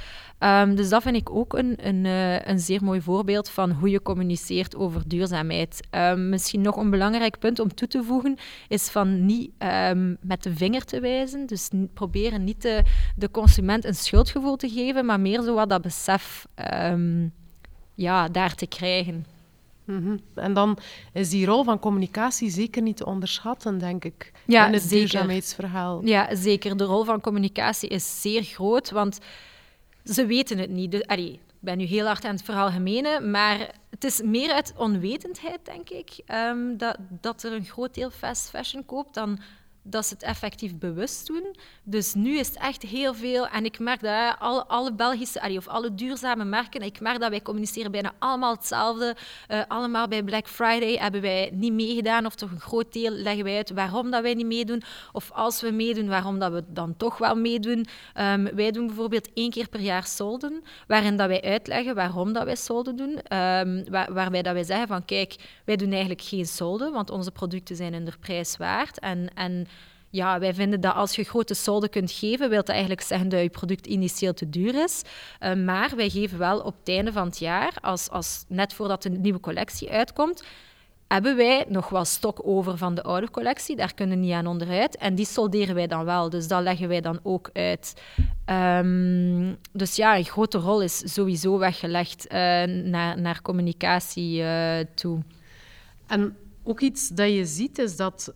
Um, 0.42 0.74
dus 0.74 0.88
dat 0.88 1.02
vind 1.02 1.16
ik 1.16 1.30
ook 1.30 1.52
een, 1.52 1.86
een, 1.86 2.04
uh, 2.04 2.40
een 2.40 2.58
zeer 2.58 2.84
mooi 2.84 3.00
voorbeeld 3.00 3.48
van 3.48 3.70
hoe 3.70 3.90
je 3.90 4.02
communiceert 4.02 4.76
over 4.76 5.02
duurzaamheid. 5.06 5.88
Um, 5.90 6.28
misschien 6.28 6.60
nog 6.60 6.76
een 6.76 6.90
belangrijk 6.90 7.38
punt 7.38 7.58
om 7.58 7.74
toe 7.74 7.88
te 7.88 8.02
voegen 8.02 8.36
is 8.68 8.88
van 8.88 9.26
niet 9.26 9.50
um, 9.58 10.16
met 10.20 10.42
de 10.42 10.56
vinger 10.56 10.84
te 10.84 11.00
wijzen. 11.00 11.46
Dus 11.46 11.70
proberen 11.94 12.44
niet 12.44 12.62
de, 12.62 12.82
de 13.16 13.30
consument 13.30 13.84
een 13.84 13.94
schuldgevoel 13.94 14.56
te 14.56 14.68
geven, 14.68 15.06
maar 15.06 15.20
meer 15.20 15.42
zo 15.42 15.54
wat 15.54 15.68
dat 15.68 15.82
besef 15.82 16.46
ja, 17.94 18.28
daar 18.28 18.54
te 18.54 18.66
krijgen. 18.66 19.26
Mm 19.84 20.02
-hmm. 20.02 20.20
En 20.34 20.52
dan 20.52 20.78
is 21.12 21.30
die 21.30 21.46
rol 21.46 21.64
van 21.64 21.78
communicatie 21.78 22.50
zeker 22.50 22.82
niet 22.82 22.96
te 22.96 23.06
onderschatten, 23.06 23.78
denk 23.78 24.04
ik, 24.04 24.32
ja, 24.46 24.66
in 24.66 24.72
het 24.72 24.82
zeker. 24.82 24.98
duurzaamheidsverhaal. 24.98 26.00
Ja, 26.04 26.34
zeker. 26.34 26.76
De 26.76 26.84
rol 26.84 27.04
van 27.04 27.20
communicatie 27.20 27.88
is 27.88 28.20
zeer 28.20 28.42
groot, 28.42 28.90
want 28.90 29.18
ze 30.14 30.26
weten 30.26 30.58
het 30.58 30.70
niet. 30.70 30.90
Dus, 30.90 31.00
ik 31.00 31.38
ben 31.58 31.78
nu 31.78 31.84
heel 31.84 32.06
hard 32.06 32.24
aan 32.24 32.34
het 32.34 32.44
verhaal 32.44 32.70
gemenen, 32.70 33.30
maar 33.30 33.58
het 33.90 34.04
is 34.04 34.22
meer 34.22 34.52
uit 34.52 34.72
onwetendheid, 34.76 35.64
denk 35.64 35.90
ik, 35.90 36.10
um, 36.34 36.76
dat, 36.76 36.96
dat 37.08 37.42
er 37.42 37.52
een 37.52 37.64
groot 37.64 37.94
deel 37.94 38.10
fast 38.10 38.50
fashion 38.50 38.84
koopt 38.84 39.14
dan 39.14 39.38
dat 39.82 40.06
ze 40.06 40.14
het 40.14 40.22
effectief 40.22 40.78
bewust 40.78 41.26
doen. 41.26 41.56
Dus 41.82 42.14
nu 42.14 42.38
is 42.38 42.46
het 42.46 42.56
echt 42.56 42.82
heel 42.82 43.14
veel. 43.14 43.48
En 43.48 43.64
ik 43.64 43.78
merk 43.78 44.00
dat 44.00 44.36
alle, 44.38 44.66
alle 44.66 44.92
Belgische, 44.92 45.56
of 45.56 45.68
alle 45.68 45.94
duurzame 45.94 46.44
merken, 46.44 46.82
ik 46.82 47.00
merk 47.00 47.20
dat 47.20 47.30
wij 47.30 47.42
communiceren 47.42 47.90
bijna 47.90 48.12
allemaal 48.18 48.54
hetzelfde. 48.54 49.16
Uh, 49.48 49.62
allemaal 49.68 50.08
bij 50.08 50.22
Black 50.22 50.48
Friday 50.48 50.96
hebben 50.96 51.20
wij 51.20 51.50
niet 51.52 51.72
meegedaan, 51.72 52.26
of 52.26 52.34
toch 52.34 52.50
een 52.50 52.60
groot 52.60 52.92
deel 52.92 53.10
leggen 53.10 53.44
wij 53.44 53.56
uit 53.56 53.70
waarom 53.70 54.10
dat 54.10 54.22
wij 54.22 54.34
niet 54.34 54.46
meedoen. 54.46 54.82
Of 55.12 55.30
als 55.32 55.60
we 55.60 55.70
meedoen, 55.70 56.08
waarom 56.08 56.38
dat 56.38 56.52
we 56.52 56.64
dan 56.68 56.96
toch 56.96 57.18
wel 57.18 57.34
meedoen. 57.34 57.86
Um, 58.20 58.54
wij 58.54 58.70
doen 58.70 58.86
bijvoorbeeld 58.86 59.32
één 59.34 59.50
keer 59.50 59.68
per 59.68 59.80
jaar 59.80 60.06
solden, 60.06 60.62
waarin 60.86 61.16
dat 61.16 61.28
wij 61.28 61.42
uitleggen 61.42 61.94
waarom 61.94 62.32
dat 62.32 62.44
wij 62.44 62.56
solden 62.56 62.96
doen. 62.96 63.18
Waar, 63.90 64.12
waarbij 64.12 64.42
dat 64.42 64.52
wij 64.52 64.64
zeggen 64.64 64.88
van 64.88 65.04
kijk, 65.04 65.36
wij 65.64 65.76
doen 65.76 65.90
eigenlijk 65.90 66.22
geen 66.22 66.46
solden, 66.46 66.92
want 66.92 67.10
onze 67.10 67.30
producten 67.30 67.76
zijn 67.76 68.04
de 68.04 68.12
prijs 68.20 68.56
waard. 68.56 68.98
En, 68.98 69.28
en 69.34 69.66
ja, 70.10 70.38
wij 70.38 70.54
vinden 70.54 70.80
dat 70.80 70.94
als 70.94 71.16
je 71.16 71.24
grote 71.24 71.54
solden 71.54 71.90
kunt 71.90 72.10
geven, 72.10 72.48
wil 72.48 72.58
dat 72.58 72.68
eigenlijk 72.68 73.00
zeggen 73.00 73.28
dat 73.28 73.40
je 73.40 73.50
product 73.50 73.86
initieel 73.86 74.34
te 74.34 74.48
duur 74.48 74.82
is. 74.82 75.02
Uh, 75.40 75.54
maar 75.54 75.92
wij 75.96 76.08
geven 76.08 76.38
wel 76.38 76.60
op 76.60 76.74
het 76.78 76.88
einde 76.88 77.12
van 77.12 77.26
het 77.26 77.38
jaar, 77.38 77.72
als, 77.80 78.10
als 78.10 78.44
net 78.48 78.72
voordat 78.72 79.02
de 79.02 79.10
nieuwe 79.10 79.40
collectie 79.40 79.90
uitkomt, 79.90 80.44
hebben 81.08 81.36
wij 81.36 81.64
nog 81.68 81.88
wel 81.88 82.04
stok 82.04 82.40
over 82.46 82.76
van 82.76 82.94
de 82.94 83.02
oude 83.02 83.30
collectie. 83.30 83.76
Daar 83.76 83.94
kunnen 83.94 84.18
we 84.18 84.24
niet 84.24 84.32
aan 84.32 84.46
onderuit. 84.46 84.96
En 84.96 85.14
die 85.14 85.26
solderen 85.26 85.74
wij 85.74 85.86
dan 85.86 86.04
wel. 86.04 86.30
Dus 86.30 86.48
dat 86.48 86.62
leggen 86.62 86.88
wij 86.88 87.00
dan 87.00 87.20
ook 87.22 87.50
uit. 87.52 88.02
Um, 88.46 89.56
dus 89.72 89.96
ja, 89.96 90.16
een 90.16 90.24
grote 90.24 90.58
rol 90.58 90.82
is 90.82 91.14
sowieso 91.14 91.58
weggelegd 91.58 92.24
uh, 92.24 92.30
naar, 92.64 93.20
naar 93.20 93.42
communicatie 93.42 94.40
uh, 94.40 94.78
toe. 94.94 95.22
En 96.06 96.36
ook 96.62 96.80
iets 96.80 97.08
dat 97.08 97.28
je 97.28 97.44
ziet 97.44 97.78
is 97.78 97.96
dat 97.96 98.34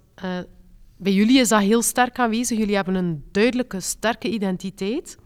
bij 0.97 1.13
jullie 1.13 1.39
is 1.39 1.49
dat 1.49 1.61
heel 1.61 1.83
sterk 1.83 2.19
aanwezig. 2.19 2.59
Jullie 2.59 2.75
hebben 2.75 2.95
een 2.95 3.25
duidelijke, 3.33 3.81
sterke 3.81 4.29
identiteit. 4.29 5.19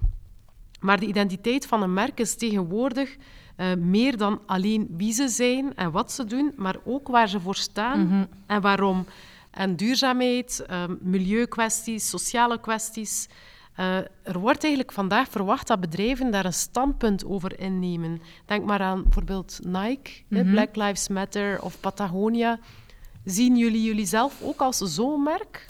Maar 0.81 1.01
de 1.01 1.07
identiteit 1.07 1.67
van 1.67 1.83
een 1.83 1.93
merk 1.93 2.21
is 2.21 2.37
tegenwoordig 2.37 3.17
uh, 3.57 3.75
meer 3.75 4.17
dan 4.17 4.41
alleen 4.47 4.89
wie 4.97 5.13
ze 5.13 5.29
zijn 5.29 5.75
en 5.75 5.91
wat 5.91 6.13
ze 6.13 6.25
doen, 6.25 6.53
maar 6.57 6.77
ook 6.85 7.09
waar 7.09 7.29
ze 7.29 7.41
voor 7.41 7.57
staan 7.57 8.01
mm 8.01 8.09
-hmm. 8.09 8.27
en 8.47 8.61
waarom. 8.61 9.07
En 9.51 9.77
duurzaamheid, 9.77 10.65
uh, 10.71 10.85
milieukwesties, 11.01 12.09
sociale 12.09 12.61
kwesties. 12.61 13.29
Uh, 13.79 13.97
er 14.23 14.39
wordt 14.39 14.63
eigenlijk 14.63 14.93
vandaag 14.93 15.29
verwacht 15.29 15.67
dat 15.67 15.81
bedrijven 15.81 16.31
daar 16.31 16.45
een 16.45 16.53
standpunt 16.53 17.25
over 17.25 17.61
innemen. 17.61 18.21
Denk 18.47 18.65
maar 18.65 18.81
aan 18.81 19.03
bijvoorbeeld 19.03 19.59
Nike, 19.63 20.11
mm 20.29 20.39
-hmm. 20.39 20.51
Black 20.51 20.77
Lives 20.77 21.09
Matter 21.09 21.63
of 21.63 21.81
Patagonia. 21.81 22.59
Zien 23.31 23.57
jullie 23.57 23.83
jullie 23.83 24.07
zelf 24.07 24.43
ook 24.43 24.61
als 24.61 24.79
zo'n 24.79 25.23
merk? 25.23 25.69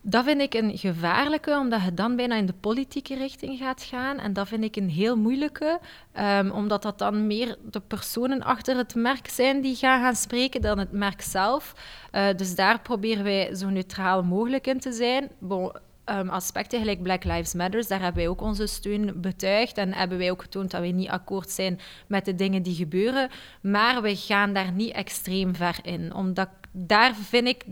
Dat 0.00 0.24
vind 0.24 0.40
ik 0.40 0.54
een 0.54 0.78
gevaarlijke, 0.78 1.58
omdat 1.58 1.82
je 1.82 1.94
dan 1.94 2.16
bijna 2.16 2.34
in 2.34 2.46
de 2.46 2.54
politieke 2.60 3.14
richting 3.14 3.58
gaat 3.58 3.82
gaan. 3.82 4.18
En 4.18 4.32
dat 4.32 4.48
vind 4.48 4.64
ik 4.64 4.76
een 4.76 4.90
heel 4.90 5.16
moeilijke, 5.16 5.80
um, 6.18 6.50
omdat 6.50 6.82
dat 6.82 6.98
dan 6.98 7.26
meer 7.26 7.56
de 7.70 7.80
personen 7.80 8.42
achter 8.42 8.76
het 8.76 8.94
merk 8.94 9.28
zijn 9.28 9.60
die 9.60 9.76
gaan 9.76 10.02
gaan 10.02 10.16
spreken 10.16 10.60
dan 10.60 10.78
het 10.78 10.92
merk 10.92 11.22
zelf. 11.22 11.74
Uh, 12.12 12.26
dus 12.36 12.54
daar 12.54 12.80
proberen 12.80 13.24
wij 13.24 13.54
zo 13.54 13.68
neutraal 13.68 14.22
mogelijk 14.22 14.66
in 14.66 14.80
te 14.80 14.92
zijn. 14.92 15.28
Bon, 15.38 15.72
um, 16.10 16.28
aspecten 16.28 16.78
gelijk 16.78 17.02
Black 17.02 17.24
Lives 17.24 17.54
Matter, 17.54 17.88
daar 17.88 18.00
hebben 18.00 18.22
wij 18.22 18.30
ook 18.30 18.40
onze 18.40 18.66
steun 18.66 19.20
betuigd 19.20 19.78
en 19.78 19.92
hebben 19.92 20.18
wij 20.18 20.30
ook 20.30 20.42
getoond 20.42 20.70
dat 20.70 20.80
wij 20.80 20.92
niet 20.92 21.08
akkoord 21.08 21.50
zijn 21.50 21.80
met 22.06 22.24
de 22.24 22.34
dingen 22.34 22.62
die 22.62 22.74
gebeuren. 22.74 23.28
Maar 23.60 24.02
we 24.02 24.16
gaan 24.16 24.52
daar 24.52 24.72
niet 24.72 24.92
extreem 24.92 25.54
ver 25.54 25.78
in, 25.82 26.14
omdat 26.14 26.48
daar 26.78 27.14
vind 27.14 27.46
ik 27.46 27.64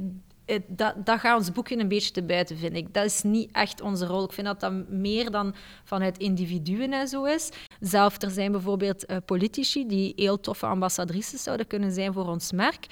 dat, 0.69 1.07
dat 1.07 1.21
gaat 1.21 1.39
ons 1.39 1.53
boekje 1.53 1.79
een 1.79 1.89
beetje 1.89 2.11
te 2.11 2.23
buiten, 2.23 2.59
vind 2.59 2.77
ik. 2.77 2.95
Dat 2.95 3.05
is 3.05 3.23
niet 3.23 3.49
echt 3.53 3.81
onze 3.81 4.07
rol. 4.07 4.25
Ik 4.25 4.33
vind 4.33 4.47
dat 4.47 4.61
dat 4.61 4.89
meer 4.89 5.31
dan 5.31 5.55
vanuit 5.85 6.19
individuen 6.19 6.93
en 6.93 7.09
zo 7.09 7.25
is. 7.25 7.51
Zelf, 7.81 8.23
er 8.23 8.31
zijn 8.31 8.53
bijvoorbeeld 8.53 9.11
uh, 9.11 9.17
politici 9.25 9.87
die 9.87 10.13
heel 10.17 10.41
toffe 10.41 10.67
ambassadrices 10.67 11.43
zouden 11.43 11.67
kunnen 11.67 11.93
zijn 11.93 12.13
voor 12.13 12.27
ons 12.27 12.53
merk. 12.53 12.87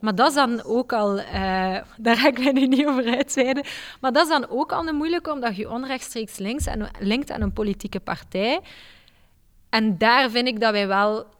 Maar 0.00 0.14
dat 0.14 0.28
is 0.28 0.34
dan 0.34 0.64
ook 0.64 0.92
al, 0.92 1.18
uh, 1.18 1.24
daar 1.96 2.16
ga 2.16 2.28
ik 2.28 2.38
mij 2.38 2.52
nu 2.52 2.66
niet 2.66 2.86
over 2.86 3.16
uitweiden, 3.16 3.64
maar 4.00 4.12
dat 4.12 4.22
is 4.22 4.28
dan 4.28 4.48
ook 4.48 4.72
al 4.72 4.92
moeilijke, 4.92 5.32
omdat 5.32 5.56
je 5.56 5.70
onrechtstreeks 5.70 6.38
links 6.38 6.66
en, 6.66 6.90
linkt 6.98 7.30
aan 7.30 7.40
een 7.40 7.52
politieke 7.52 8.00
partij. 8.00 8.60
En 9.68 9.98
daar 9.98 10.30
vind 10.30 10.48
ik 10.48 10.60
dat 10.60 10.72
wij 10.72 10.86
wel... 10.86 11.36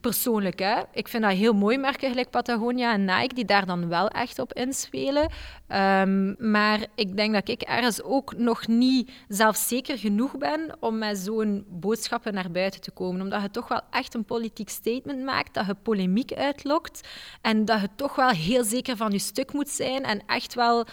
Persoonlijk, 0.00 0.58
hè. 0.58 0.80
Ik 0.92 1.08
vind 1.08 1.22
dat 1.22 1.32
heel 1.32 1.52
mooi 1.52 1.78
merken, 1.78 2.08
gelijk 2.08 2.30
Patagonia 2.30 2.92
en 2.92 3.04
Nike, 3.04 3.34
die 3.34 3.44
daar 3.44 3.66
dan 3.66 3.88
wel 3.88 4.08
echt 4.08 4.38
op 4.38 4.52
inspelen. 4.52 5.30
Um, 5.68 6.34
maar 6.38 6.86
ik 6.94 7.16
denk 7.16 7.34
dat 7.34 7.48
ik 7.48 7.62
ergens 7.62 8.02
ook 8.02 8.36
nog 8.36 8.66
niet 8.66 9.10
zelfzeker 9.28 9.98
genoeg 9.98 10.38
ben 10.38 10.76
om 10.80 10.98
met 10.98 11.18
zo'n 11.18 11.64
boodschappen 11.68 12.34
naar 12.34 12.50
buiten 12.50 12.80
te 12.80 12.90
komen. 12.90 13.20
Omdat 13.20 13.42
je 13.42 13.50
toch 13.50 13.68
wel 13.68 13.80
echt 13.90 14.14
een 14.14 14.24
politiek 14.24 14.68
statement 14.68 15.24
maakt, 15.24 15.54
dat 15.54 15.66
je 15.66 15.74
polemiek 15.74 16.32
uitlokt 16.32 17.08
en 17.40 17.64
dat 17.64 17.80
je 17.80 17.88
toch 17.96 18.16
wel 18.16 18.30
heel 18.30 18.64
zeker 18.64 18.96
van 18.96 19.10
je 19.10 19.18
stuk 19.18 19.52
moet 19.52 19.68
zijn 19.68 20.02
en 20.02 20.22
echt 20.26 20.54
wel 20.54 20.86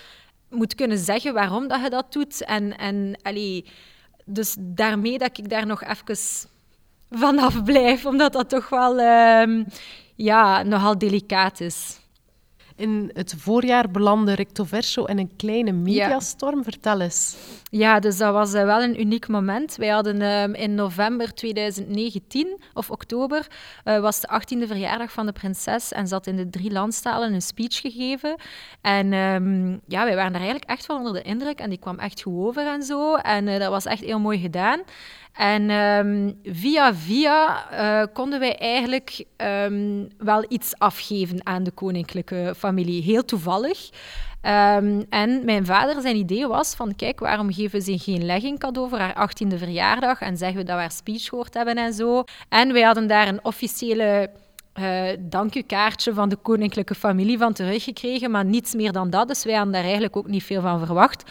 moet 0.50 0.76
kunnen 0.76 0.98
zeggen 0.98 1.34
waarom 1.34 1.68
dat 1.68 1.82
je 1.82 1.90
dat 1.90 2.14
doet. 2.14 2.44
En, 2.44 2.78
en 2.78 3.20
allee, 3.22 3.66
dus 4.26 4.56
daarmee 4.60 5.18
dat 5.18 5.38
ik 5.38 5.50
daar 5.50 5.66
nog 5.66 5.84
even 5.84 6.18
vanaf 7.10 7.64
blijf, 7.64 8.06
omdat 8.06 8.34
dat 8.34 8.50
toch 8.50 8.70
wel... 8.70 9.00
Um, 9.00 9.66
ja, 10.22 10.64
nogal 10.64 10.98
delicaat 10.98 11.60
is. 11.60 12.00
In 12.76 13.12
het 13.14 13.36
voorjaar 13.38 13.92
belandde 13.92 14.34
Recto 14.34 14.64
Verso 14.64 15.04
in 15.04 15.18
een 15.18 15.36
kleine 15.36 15.72
mediastorm. 15.72 16.64
Vertel 16.64 17.02
eens. 17.02 17.36
Ja, 17.70 18.00
dus 18.00 18.18
dat 18.18 18.34
was 18.34 18.54
eh, 18.54 18.64
wel 18.64 18.82
een 18.82 19.00
uniek 19.00 19.28
moment. 19.28 19.76
Wij 19.76 19.88
hadden 19.88 20.22
ehm, 20.22 20.54
in 20.54 20.76
november 20.76 21.34
2019, 21.34 22.62
of 22.74 22.92
oktober, 22.92 23.48
uh, 23.86 24.00
was 24.00 24.22
de 24.22 24.42
18e 24.42 24.68
verjaardag 24.68 25.12
van 25.12 25.26
de 25.26 25.32
prinses 25.32 25.92
en 25.92 26.08
zat 26.08 26.28
in 26.28 26.36
de 26.36 26.50
drie 26.50 26.72
landstalen 26.72 27.34
een 27.34 27.42
speech 27.42 27.82
gegeven. 27.82 28.36
En 28.82 29.14
um, 29.14 29.82
ja, 29.88 30.04
wij 30.04 30.16
waren 30.16 30.32
daar 30.32 30.42
eigenlijk 30.42 30.70
echt 30.70 30.86
wel 30.86 30.98
onder 30.98 31.14
de 31.14 31.22
indruk 31.22 31.60
en 31.60 31.70
die 31.70 31.80
kwam 31.80 32.00
echt 32.00 32.22
goed 32.22 32.48
over 32.48 32.68
en 32.68 32.84
zo. 32.84 33.16
En 33.16 33.48
uh, 33.48 33.60
dat 33.60 33.70
was 33.70 33.86
echt 33.86 34.04
heel 34.04 34.20
mooi 34.20 34.40
gedaan. 34.40 34.80
En 35.40 35.70
um, 35.70 36.40
via 36.44 36.94
via 36.96 37.66
uh, 37.72 38.08
konden 38.14 38.40
wij 38.40 38.58
eigenlijk 38.58 39.26
um, 39.38 40.08
wel 40.18 40.46
iets 40.48 40.74
afgeven 40.78 41.46
aan 41.46 41.64
de 41.64 41.72
koninklijke 41.72 42.54
familie. 42.58 43.04
Heel 43.04 43.26
toevallig. 43.26 43.90
Um, 44.42 45.06
en 45.10 45.46
mijn 45.46 45.66
vader, 45.66 46.02
zijn 46.02 46.16
idee 46.16 46.48
was 46.48 46.76
van, 46.76 46.96
kijk, 46.96 47.20
waarom 47.20 47.54
geven 47.54 47.82
ze 47.82 47.98
geen 47.98 48.26
legging 48.26 48.60
cadeau 48.60 48.90
voor 48.90 48.98
haar 48.98 49.30
18e 49.30 49.58
verjaardag 49.58 50.22
en 50.22 50.38
zeggen 50.38 50.58
we 50.58 50.64
dat 50.64 50.76
we 50.76 50.82
haar 50.82 50.92
speech 50.92 51.24
gehoord 51.24 51.54
hebben 51.54 51.76
en 51.76 51.94
zo. 51.94 52.24
En 52.50 52.74
wij 52.74 52.82
hadden 52.82 53.08
daar 53.08 53.28
een 53.28 53.44
officiële 53.44 54.30
uh, 54.80 55.10
dank 55.20 55.56
u 55.56 55.62
kaartje 55.62 56.14
van 56.14 56.30
de 56.30 56.36
koninklijke 56.36 56.96
familie 56.96 57.38
van 57.38 57.54
teruggekregen, 57.54 58.32
maar 58.32 58.46
niets 58.46 58.74
meer 58.74 58.92
dan 58.92 59.10
dat. 59.10 59.28
Dus 59.28 59.44
wij 59.44 59.54
hadden 59.54 59.74
daar 59.74 59.84
eigenlijk 59.84 60.18
ook 60.18 60.28
niet 60.28 60.44
veel 60.44 60.62
van 60.62 60.86
verwacht. 60.86 61.24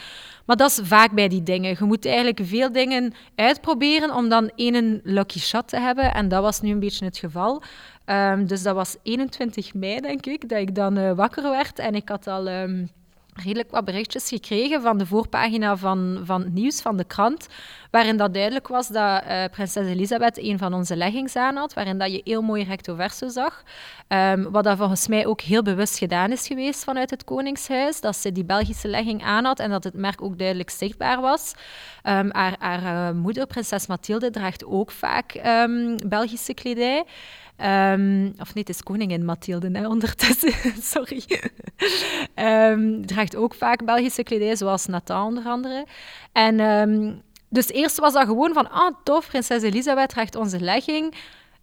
Maar 0.45 0.55
dat 0.55 0.69
is 0.69 0.79
vaak 0.83 1.11
bij 1.11 1.27
die 1.27 1.43
dingen. 1.43 1.75
Je 1.79 1.85
moet 1.85 2.05
eigenlijk 2.05 2.39
veel 2.43 2.71
dingen 2.71 3.13
uitproberen 3.35 4.15
om 4.15 4.29
dan 4.29 4.51
één 4.55 4.99
lucky 5.03 5.39
shot 5.39 5.67
te 5.67 5.79
hebben. 5.79 6.13
En 6.13 6.27
dat 6.27 6.41
was 6.41 6.61
nu 6.61 6.71
een 6.71 6.79
beetje 6.79 7.05
het 7.05 7.17
geval. 7.17 7.61
Um, 8.05 8.47
dus 8.47 8.63
dat 8.63 8.75
was 8.75 8.95
21 9.03 9.73
mei, 9.73 9.99
denk 9.99 10.25
ik, 10.25 10.49
dat 10.49 10.59
ik 10.59 10.75
dan 10.75 10.97
uh, 10.97 11.11
wakker 11.11 11.43
werd. 11.43 11.79
En 11.79 11.95
ik 11.95 12.09
had 12.09 12.27
al... 12.27 12.47
Um, 12.47 12.89
redelijk 13.43 13.71
wat 13.71 13.85
berichtjes 13.85 14.27
gekregen 14.27 14.81
van 14.81 14.97
de 14.97 15.05
voorpagina 15.05 15.77
van, 15.77 16.21
van 16.23 16.41
het 16.41 16.53
nieuws 16.53 16.81
van 16.81 16.97
de 16.97 17.03
krant, 17.03 17.47
waarin 17.89 18.17
dat 18.17 18.33
duidelijk 18.33 18.67
was 18.67 18.87
dat 18.87 19.23
uh, 19.23 19.43
prinses 19.51 19.87
Elisabeth 19.87 20.37
een 20.37 20.57
van 20.57 20.73
onze 20.73 20.95
leggings 20.95 21.35
aan 21.35 21.55
had, 21.55 21.73
waarin 21.73 21.97
dat 21.97 22.11
je 22.11 22.21
heel 22.23 22.41
mooi 22.41 22.63
recto 22.63 22.95
verso 22.95 23.27
zag. 23.27 23.63
Um, 24.07 24.51
wat 24.51 24.63
dat 24.63 24.77
volgens 24.77 25.07
mij 25.07 25.25
ook 25.25 25.41
heel 25.41 25.61
bewust 25.61 25.97
gedaan 25.97 26.31
is 26.31 26.47
geweest 26.47 26.83
vanuit 26.83 27.09
het 27.09 27.23
Koningshuis, 27.23 28.01
dat 28.01 28.15
ze 28.15 28.31
die 28.31 28.45
Belgische 28.45 28.87
legging 28.87 29.23
aan 29.23 29.45
had 29.45 29.59
en 29.59 29.69
dat 29.69 29.83
het 29.83 29.93
merk 29.93 30.21
ook 30.21 30.37
duidelijk 30.37 30.69
zichtbaar 30.69 31.21
was. 31.21 31.53
Um, 32.03 32.29
haar 32.33 32.83
uh, 32.83 33.11
moeder, 33.11 33.45
prinses 33.47 33.87
Mathilde, 33.87 34.29
draagt 34.29 34.65
ook 34.65 34.91
vaak 34.91 35.41
um, 35.45 35.95
Belgische 36.07 36.53
kledij. 36.53 37.05
Of 38.39 38.53
nee, 38.53 38.63
het 38.63 38.69
is 38.69 38.83
koningin 38.83 39.25
Mathilde 39.25 39.69
hè, 39.71 39.87
ondertussen, 39.87 40.53
sorry. 40.93 41.23
um, 42.35 43.05
draagt 43.05 43.35
ook 43.35 43.53
vaak 43.53 43.85
Belgische 43.85 44.23
kledij, 44.23 44.55
zoals 44.55 44.85
Nathan 44.85 45.25
onder 45.25 45.43
andere. 45.43 45.85
En 46.31 46.59
dus 47.49 47.69
eerst 47.69 47.99
was 47.99 48.13
dat 48.13 48.25
gewoon 48.25 48.53
van, 48.53 48.71
ah 48.71 48.95
tof, 49.03 49.27
prinses 49.27 49.61
Elisabeth 49.61 50.09
draagt 50.09 50.35
onze 50.35 50.59
legging. 50.59 51.15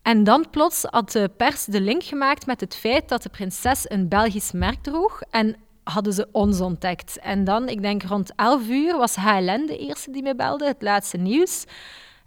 En 0.02 0.24
dan 0.24 0.46
plots 0.50 0.82
had 0.90 1.12
de 1.12 1.30
pers 1.36 1.64
de 1.64 1.80
link 1.80 2.02
gemaakt 2.04 2.46
met 2.46 2.60
het 2.60 2.76
feit 2.76 3.08
dat 3.08 3.22
de 3.22 3.28
prinses 3.28 3.90
een 3.90 4.08
Belgisch 4.08 4.52
merk 4.52 4.82
droeg. 4.82 5.22
En 5.30 5.56
hadden 5.84 6.12
ze 6.12 6.28
ons 6.32 6.60
ontdekt. 6.60 7.18
En 7.18 7.44
dan, 7.44 7.68
ik 7.68 7.82
denk 7.82 8.02
rond 8.02 8.32
11 8.36 8.68
uur, 8.68 8.96
was 8.96 9.16
HLN 9.16 9.66
de 9.66 9.78
eerste 9.78 10.10
die 10.10 10.22
me 10.22 10.34
belde, 10.34 10.66
het 10.66 10.82
laatste 10.82 11.16
nieuws. 11.16 11.64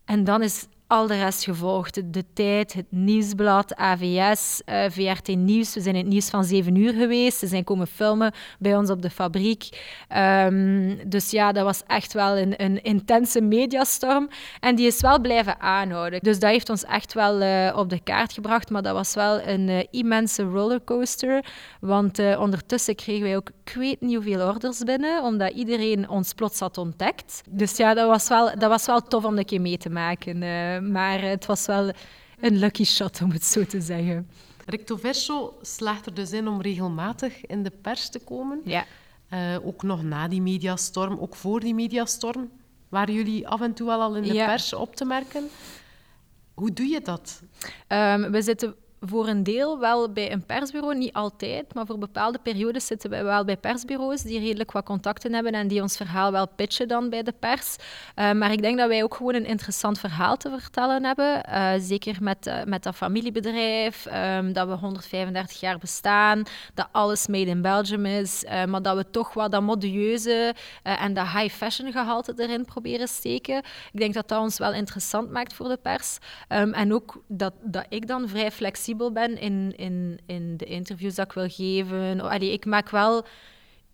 En 0.06 0.24
dan 0.24 0.41
is 0.41 0.67
al 0.89 1.08
de 1.08 1.15
rest 1.15 1.43
gevolgd. 1.43 2.13
De 2.13 2.23
Tijd, 2.34 2.73
het 2.73 2.86
Nieuwsblad, 2.89 3.75
AVS, 3.75 4.62
eh, 4.65 4.86
VRT 4.89 5.28
Nieuws. 5.28 5.73
We 5.73 5.82
zijn 5.82 5.95
in 5.95 6.02
het 6.02 6.10
nieuws 6.10 6.30
van 6.30 6.43
7 6.43 6.75
uur 6.75 6.93
geweest. 6.93 7.38
Ze 7.38 7.47
zijn 7.47 7.63
komen 7.63 7.88
filmen 7.88 8.34
bij 8.60 8.75
ons 8.75 8.89
op 8.89 9.02
de 9.02 9.10
fabriek. 9.10 9.69
Um, 10.17 11.10
dus 11.10 11.32
ja, 11.32 11.52
dat 11.52 11.63
was 11.63 11.84
echt 11.88 12.13
wel 12.13 12.38
een, 12.38 12.63
een, 12.63 12.84
intense 12.84 13.41
mediastorm. 13.41 14.30
En 14.60 14.75
die 14.75 14.88
is 14.88 15.02
wel 15.02 15.19
blijven 15.19 15.60
aanhouden. 15.60 16.19
Dus 16.19 16.39
dat 16.39 16.49
heeft 16.49 16.69
ons 16.69 16.84
echt 16.84 17.13
wel 17.13 17.41
uh, 17.41 17.78
op 17.78 17.89
de 17.89 17.99
kaart 18.04 18.34
gebracht. 18.34 18.69
Maar 18.69 18.82
dat 18.82 18.93
was 18.93 19.13
wel 19.13 19.41
een 19.41 19.67
uh, 19.67 19.84
immense 19.91 20.43
rollercoaster. 20.43 21.45
Want 21.80 22.19
ondertussen 22.19 22.95
kregen 22.95 23.23
wij 23.23 23.36
ook, 23.36 23.49
ik 23.63 23.97
niet 23.99 24.15
hoeveel 24.15 24.47
orders 24.47 24.84
binnen, 24.84 25.23
omdat 25.23 25.52
iedereen 25.52 26.10
ons 26.10 26.34
plots 26.34 26.60
had 26.60 26.78
ontdekt. 26.78 27.41
Dus 27.49 27.78
ja, 27.78 27.93
dat 27.93 28.08
was 28.08 28.28
wel, 28.28 28.45
dat 28.45 28.69
was 28.69 28.86
wel 28.86 29.02
tof 29.02 29.25
om 29.25 29.38
een 29.38 29.45
keer 29.45 29.62
mee 29.62 29.78
te 29.78 29.89
maken 29.89 30.43
maar 30.82 31.22
het 31.22 31.46
was 31.46 31.65
wel 31.65 31.92
een 32.39 32.58
lucky 32.58 32.84
shot, 32.84 33.22
om 33.22 33.32
het 33.32 33.44
zo 33.44 33.65
te 33.65 33.82
zeggen. 33.82 34.30
Recto 34.65 34.96
Verso 34.96 35.58
slaagt 35.62 36.06
er 36.06 36.13
dus 36.13 36.32
in 36.32 36.48
om 36.48 36.62
regelmatig 36.62 37.46
in 37.46 37.63
de 37.63 37.72
pers 37.82 38.10
te 38.10 38.20
komen. 38.20 38.62
Ja. 38.63 38.86
Uh, 39.34 39.65
ook 39.65 39.84
nog 39.84 40.04
na 40.04 40.28
die 40.28 40.42
mediastorm, 40.42 41.18
ook 41.20 41.36
voor 41.36 41.60
die 41.60 41.74
mediastorm, 41.74 42.50
waren 42.89 43.13
jullie 43.13 43.48
af 43.48 43.62
en 43.62 43.74
toe 43.74 43.88
wel 43.88 44.02
al 44.02 44.15
in 44.15 44.24
de 44.24 44.34
pers 44.34 44.74
op 44.74 44.96
te 44.96 45.06
merken. 45.06 45.50
Hoe 46.54 46.74
doe 46.74 46.88
je 46.88 47.02
dat? 47.02 47.42
Um, 47.88 48.32
we 48.32 48.42
zitten 48.42 48.76
voor 49.02 49.28
een 49.28 49.44
deel 49.44 49.80
wel 49.80 50.12
bij 50.12 50.32
een 50.32 50.46
persbureau, 50.46 50.96
niet 50.96 51.14
altijd, 51.14 51.74
maar 51.74 51.86
voor 51.86 51.98
bepaalde 51.98 52.40
periodes 52.44 52.86
zitten 52.86 53.10
wij 53.10 53.24
wel 53.24 53.46
bij 53.46 53.58
persbureaus 53.58 54.22
die 54.22 54.40
redelijk 54.40 54.72
wat 54.72 54.86
contacten 54.86 55.34
hebben 55.34 55.54
en 55.54 55.68
die 55.68 55.82
ons 55.82 55.98
verhaal 55.98 56.32
wel 56.32 56.48
pitchen 56.48 56.88
dan 56.88 57.10
bij 57.10 57.24
de 57.24 57.34
pers. 57.40 57.76
Uh, 58.16 58.32
maar 58.32 58.52
ik 58.52 58.62
denk 58.62 58.78
dat 58.78 58.88
wij 58.88 59.04
ook 59.04 59.16
gewoon 59.16 59.34
een 59.34 59.46
interessant 59.46 60.00
verhaal 60.00 60.38
te 60.38 60.50
vertellen 60.60 61.04
hebben. 61.04 61.44
Uh, 61.50 61.72
zeker 61.78 62.18
met, 62.20 62.48
uh, 62.48 62.64
met 62.64 62.84
dat 62.84 62.96
familiebedrijf, 62.96 64.08
um, 64.14 64.54
dat 64.54 64.68
we 64.68 64.74
135 64.74 65.60
jaar 65.60 65.78
bestaan, 65.78 66.44
dat 66.74 66.88
alles 66.92 67.28
made 67.28 67.50
in 67.50 67.62
Belgium 67.62 68.06
is, 68.06 68.46
maar 68.68 68.82
dat 68.82 68.96
we 68.96 69.10
toch 69.10 69.34
wat 69.34 69.52
dat 69.52 69.62
modieuze 69.62 70.56
en 70.84 71.14
dat 71.14 71.28
high 71.28 71.56
fashion 71.56 71.92
gehalte 71.92 72.34
erin 72.38 72.66
proberen 72.66 73.08
steken. 73.08 73.58
Ik 73.92 74.00
denk 74.00 74.14
dat 74.14 74.28
dat 74.28 74.40
ons 74.40 74.58
wel 74.58 74.74
interessant 74.74 75.32
maakt 75.32 75.54
voor 75.54 75.68
de 75.68 75.78
pers. 75.82 76.18
Um, 76.50 76.74
en 76.74 76.94
ook 76.94 77.22
dat, 77.28 77.54
dat 77.62 77.86
ik 77.90 78.08
dan 78.08 78.28
vrij 78.28 78.52
flexibel 78.52 78.88
ben 78.95 79.38
in, 79.38 79.73
in, 79.75 80.19
in 80.25 80.58
de 80.58 80.65
interviews 80.65 81.15
dat 81.15 81.25
ik 81.25 81.32
wil 81.32 81.49
geven. 81.49 82.19
Allee, 82.19 82.52
ik 82.52 82.65
maak 82.65 82.89
wel... 82.89 83.25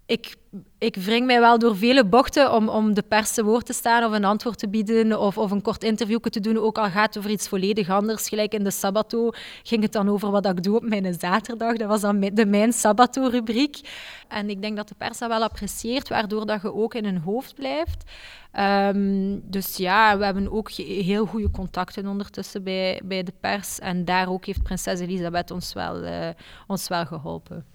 Ik, 0.08 0.36
ik 0.78 0.96
wring 0.96 1.26
mij 1.26 1.40
wel 1.40 1.60
door 1.60 1.78
vele 1.78 2.06
bochten 2.06 2.54
om, 2.54 2.70
om 2.70 2.94
de 2.94 3.02
pers 3.02 3.34
te 3.34 3.44
woord 3.44 3.66
te 3.66 3.74
staan 3.74 4.04
of 4.04 4.12
een 4.12 4.26
antwoord 4.26 4.60
te 4.60 4.70
bieden 4.70 5.20
of, 5.20 5.38
of 5.38 5.52
een 5.52 5.62
kort 5.62 5.84
interview 5.84 6.20
te 6.20 6.40
doen, 6.40 6.58
ook 6.58 6.78
al 6.78 6.90
gaat 6.90 7.08
het 7.08 7.18
over 7.18 7.30
iets 7.30 7.48
volledig 7.48 7.90
anders. 7.90 8.30
Gelijk 8.30 8.54
in 8.54 8.64
de 8.64 8.72
Sabato 8.72 9.30
ging 9.64 9.82
het 9.82 9.92
dan 9.92 10.10
over 10.10 10.32
wat 10.32 10.46
ik 10.46 10.64
doe 10.64 10.76
op 10.76 10.84
mijn 10.84 11.14
zaterdag. 11.20 11.76
Dat 11.76 11.88
was 11.88 12.02
dan 12.02 12.20
de 12.20 12.46
Mijn 12.46 12.74
Sabato-rubriek. 12.74 13.80
En 14.28 14.50
ik 14.50 14.62
denk 14.62 14.78
dat 14.78 14.88
de 14.88 14.96
pers 14.98 15.18
dat 15.18 15.30
wel 15.30 15.44
apprecieert, 15.44 16.10
waardoor 16.10 16.46
dat 16.46 16.62
je 16.62 16.74
ook 16.74 16.94
in 16.94 17.06
hun 17.06 17.18
hoofd 17.18 17.56
blijft. 17.56 18.12
Um, 18.60 19.42
dus 19.50 19.78
ja, 19.78 20.18
we 20.18 20.26
hebben 20.26 20.52
ook 20.52 20.72
heel 20.72 21.26
goede 21.26 21.52
contacten 21.52 22.08
ondertussen 22.08 22.64
bij, 22.64 23.02
bij 23.04 23.24
de 23.24 23.34
pers. 23.40 23.80
En 23.80 24.06
daar 24.06 24.30
ook 24.30 24.46
heeft 24.46 24.64
prinses 24.64 25.00
Elisabeth 25.00 25.52
ons 25.52 25.74
wel, 25.74 26.04
uh, 26.04 26.30
ons 26.68 26.88
wel 26.88 27.06
geholpen. 27.06 27.75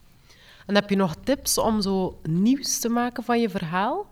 En 0.70 0.76
heb 0.76 0.90
je 0.90 0.96
nog 0.96 1.14
tips 1.24 1.58
om 1.58 1.80
zo 1.80 2.18
nieuws 2.22 2.78
te 2.80 2.88
maken 2.88 3.22
van 3.22 3.40
je 3.40 3.48
verhaal? 3.48 4.06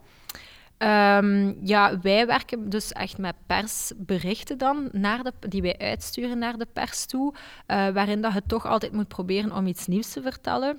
Um, 0.79 1.59
ja, 1.63 1.99
wij 2.01 2.27
werken 2.27 2.71
dus 2.71 2.93
echt 2.93 3.19
met 3.19 3.35
persberichten 3.47 4.59
dan, 4.59 4.89
naar 4.93 5.23
de, 5.23 5.33
die 5.49 5.63
wij 5.63 5.79
uitsturen 5.79 6.39
naar 6.39 6.59
de 6.59 6.67
pers 6.73 7.07
toe, 7.07 7.35
uh, 7.35 7.89
waarin 7.89 8.21
dat 8.21 8.33
je 8.33 8.43
toch 8.47 8.67
altijd 8.67 8.93
moet 8.93 9.09
proberen 9.09 9.53
om 9.57 9.67
iets 9.67 9.87
nieuws 9.87 10.13
te 10.13 10.23
vertellen. 10.23 10.79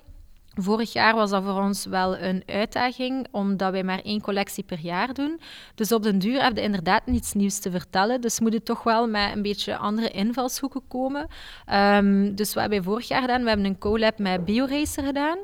Vorig 0.54 0.94
jaar 0.94 1.16
was 1.16 1.30
dat 1.30 1.44
voor 1.44 1.62
ons 1.62 1.86
wel 1.86 2.18
een 2.18 2.44
uitdaging, 2.46 3.28
omdat 3.32 3.72
wij 3.72 3.84
maar 3.84 4.02
één 4.02 4.22
collectie 4.22 4.64
per 4.64 4.80
jaar 4.80 5.14
doen. 5.14 5.40
Dus 5.76 5.92
op 5.92 6.04
den 6.04 6.20
duur 6.20 6.44
heb 6.44 6.56
je 6.56 6.62
inderdaad 6.62 7.06
niets 7.06 7.34
nieuws 7.34 7.60
te 7.60 7.72
vertellen. 7.72 8.22
Dus 8.22 8.40
moet 8.40 8.54
je 8.54 8.64
toch 8.64 8.84
wel 8.84 9.08
met 9.08 9.36
een 9.36 9.42
beetje 9.42 9.78
andere 9.78 10.10
invalshoeken 10.10 10.82
komen. 10.88 11.28
Um, 11.74 12.36
dus 12.36 12.54
wat 12.54 12.62
hebben 12.62 12.84
wij 12.84 12.88
vorig 12.92 13.08
jaar 13.08 13.22
gedaan? 13.22 13.42
We 13.42 13.48
hebben 13.48 13.66
een 13.66 13.78
collab 13.78 14.18
met 14.18 14.46
BioRacer 14.46 15.04
gedaan. 15.04 15.38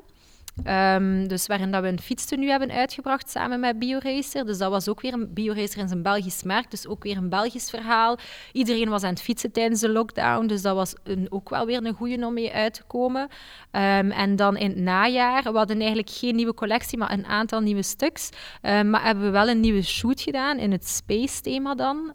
Um, 0.64 1.28
dus 1.28 1.48
waarin 1.48 1.72
dat 1.72 1.82
we 1.82 1.88
een 1.88 2.00
fietstenu 2.00 2.50
hebben 2.50 2.72
uitgebracht 2.72 3.30
samen 3.30 3.60
met 3.60 3.80
BioRacer. 3.80 4.46
Dus 4.46 4.58
dat 4.58 4.72
was 4.72 4.90
ook 4.90 5.02
weer 5.02 5.14
een 5.14 5.34
BioRacer 5.34 5.80
in 5.80 5.88
zijn 5.88 6.02
Belgisch 6.02 6.44
merk, 6.44 6.72
dus 6.72 6.88
ook 6.88 7.04
weer 7.04 7.18
een 7.18 7.30
Belgisch 7.30 7.70
verhaal. 7.70 8.18
Iedereen 8.52 8.90
was 8.90 9.04
aan 9.04 9.10
het 9.10 9.22
fietsen 9.22 9.52
tijdens 9.52 9.82
de 9.82 9.90
lockdown, 9.90 10.46
dus 10.46 10.62
dat 10.62 10.76
was 10.76 10.94
een, 11.04 11.28
ook 11.30 11.50
wel 11.50 11.66
weer 11.66 11.86
een 11.86 11.94
goede 11.94 12.26
om 12.26 12.34
mee 12.34 12.54
uit 12.54 12.74
te 12.74 12.84
komen. 12.84 13.22
Um, 13.22 14.12
en 14.12 14.36
dan 14.36 14.58
in 14.58 14.70
het 14.70 14.80
najaar, 14.80 15.44
we 15.44 15.58
hadden 15.58 15.78
eigenlijk 15.78 16.10
geen 16.10 16.36
nieuwe 16.36 16.54
collectie, 16.54 16.98
maar 16.98 17.12
een 17.12 17.26
aantal 17.26 17.60
nieuwe 17.60 17.84
stuks. 17.84 18.30
Um, 18.62 18.90
maar 18.90 19.04
hebben 19.04 19.24
we 19.24 19.30
wel 19.30 19.50
een 19.50 19.60
nieuwe 19.60 19.82
shoot 19.82 20.22
gedaan 20.22 20.58
in 20.58 20.72
het 20.72 20.88
space-thema 20.88 21.76
dan, 21.76 22.14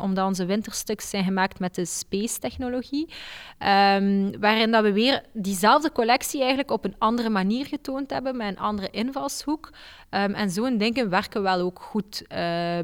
omdat 0.00 0.26
onze 0.26 0.44
winterstuks 0.44 1.10
zijn 1.10 1.24
gemaakt 1.24 1.58
met 1.58 1.74
de 1.74 1.84
space-technologie. 1.84 3.08
waarin 4.38 4.70
dat 4.70 4.82
we 4.82 4.92
weer 4.92 5.22
diezelfde 5.32 5.92
collectie 5.92 6.38
eigenlijk 6.38 6.70
op 6.70 6.84
een 6.84 6.94
andere 6.98 7.30
manier 7.30 7.66
getoond 7.80 8.10
hebben 8.10 8.36
met 8.36 8.48
een 8.48 8.58
andere 8.58 8.90
invalshoek. 8.90 9.70
Um, 10.10 10.34
en 10.34 10.50
zo'n 10.50 10.78
dingen 10.78 11.10
werken 11.10 11.42
wel 11.42 11.60
ook 11.60 11.80
goed 11.82 12.22
uh, 12.22 12.28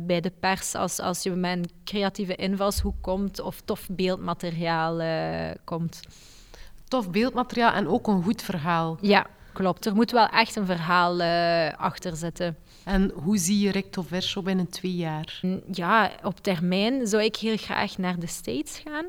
bij 0.00 0.20
de 0.20 0.32
pers 0.40 0.74
als, 0.74 0.98
als 0.98 1.22
je 1.22 1.30
met 1.30 1.56
een 1.56 1.70
creatieve 1.84 2.34
invalshoek 2.34 2.94
komt 3.00 3.40
of 3.40 3.60
tof 3.64 3.88
beeldmateriaal 3.90 5.00
uh, 5.00 5.50
komt. 5.64 6.00
tof 6.88 7.10
beeldmateriaal 7.10 7.72
en 7.72 7.88
ook 7.88 8.06
een 8.06 8.22
goed 8.22 8.42
verhaal. 8.42 8.98
Ja, 9.00 9.26
klopt. 9.52 9.86
Er 9.86 9.94
moet 9.94 10.10
wel 10.10 10.28
echt 10.28 10.56
een 10.56 10.66
verhaal 10.66 11.20
uh, 11.20 11.72
achter 11.72 12.16
zitten. 12.16 12.56
En 12.84 13.12
hoe 13.14 13.38
zie 13.38 13.60
je 13.60 13.70
recto 13.70 14.02
verso 14.02 14.42
binnen 14.42 14.68
twee 14.68 14.94
jaar? 14.94 15.40
Ja, 15.72 16.10
op 16.22 16.40
termijn 16.40 17.06
zou 17.06 17.22
ik 17.22 17.36
heel 17.36 17.56
graag 17.56 17.98
naar 17.98 18.18
de 18.18 18.26
States 18.26 18.82
gaan. 18.84 19.04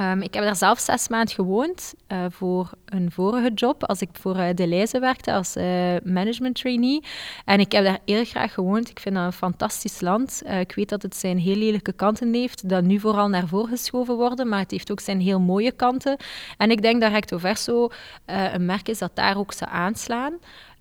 Um, 0.00 0.22
ik 0.22 0.34
heb 0.34 0.44
daar 0.44 0.56
zelf 0.56 0.78
zes 0.78 1.08
maanden 1.08 1.34
gewoond 1.34 1.94
uh, 2.08 2.24
voor 2.30 2.70
een 2.84 3.10
vorige 3.10 3.52
job, 3.54 3.84
als 3.84 4.00
ik 4.00 4.08
voor 4.12 4.36
uh, 4.36 4.90
werkte 4.90 5.32
als 5.32 5.56
uh, 5.56 5.64
management 6.04 6.54
trainee. 6.54 7.02
En 7.44 7.60
ik 7.60 7.72
heb 7.72 7.84
daar 7.84 7.98
heel 8.04 8.24
graag 8.24 8.54
gewoond. 8.54 8.90
Ik 8.90 9.00
vind 9.00 9.14
dat 9.14 9.24
een 9.24 9.32
fantastisch 9.32 10.00
land. 10.00 10.42
ik 10.60 10.74
weet 10.74 10.88
dat 10.88 11.02
het 11.02 11.16
zijn 11.16 11.38
heel 11.38 11.56
lelijke 11.56 11.92
kanten 11.92 12.34
heeft, 12.34 12.68
dat 12.68 12.84
nu 12.84 13.00
vooral 13.00 13.28
naar 13.28 13.46
voren 13.48 13.68
geschoven 13.68 14.16
worden, 14.16 14.48
maar 14.48 14.58
het 14.58 14.70
heeft 14.70 14.90
ook 14.90 15.00
zijn 15.00 15.20
heel 15.20 15.40
mooie 15.40 15.72
kanten. 15.72 16.16
En 16.56 16.70
ik 16.70 16.82
denk 16.82 17.00
dat 17.00 17.12
Recto 17.12 17.38
Verso 17.38 17.88
een 18.26 18.66
merk 18.66 18.88
is 18.88 18.98
dat 18.98 19.10
daar 19.14 19.38
ook 19.38 19.52
zou 19.52 19.70
aanslaan. 19.70 20.32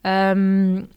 Um, 0.01 0.87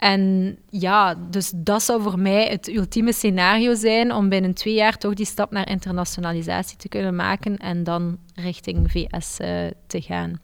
en 0.00 0.56
ja, 0.70 1.14
dus 1.30 1.52
dat 1.54 1.82
zou 1.82 2.02
voor 2.02 2.18
mij 2.18 2.46
het 2.46 2.68
ultieme 2.68 3.12
scenario 3.12 3.74
zijn 3.74 4.12
om 4.12 4.28
binnen 4.28 4.54
twee 4.54 4.74
jaar 4.74 4.98
toch 4.98 5.14
die 5.14 5.26
stap 5.26 5.50
naar 5.50 5.68
internationalisatie 5.68 6.76
te 6.76 6.88
kunnen 6.88 7.16
maken 7.16 7.56
en 7.56 7.84
dan 7.84 8.18
richting 8.34 8.90
VS 8.90 9.38
uh, 9.40 9.48
te 9.86 10.00
gaan. 10.00 10.40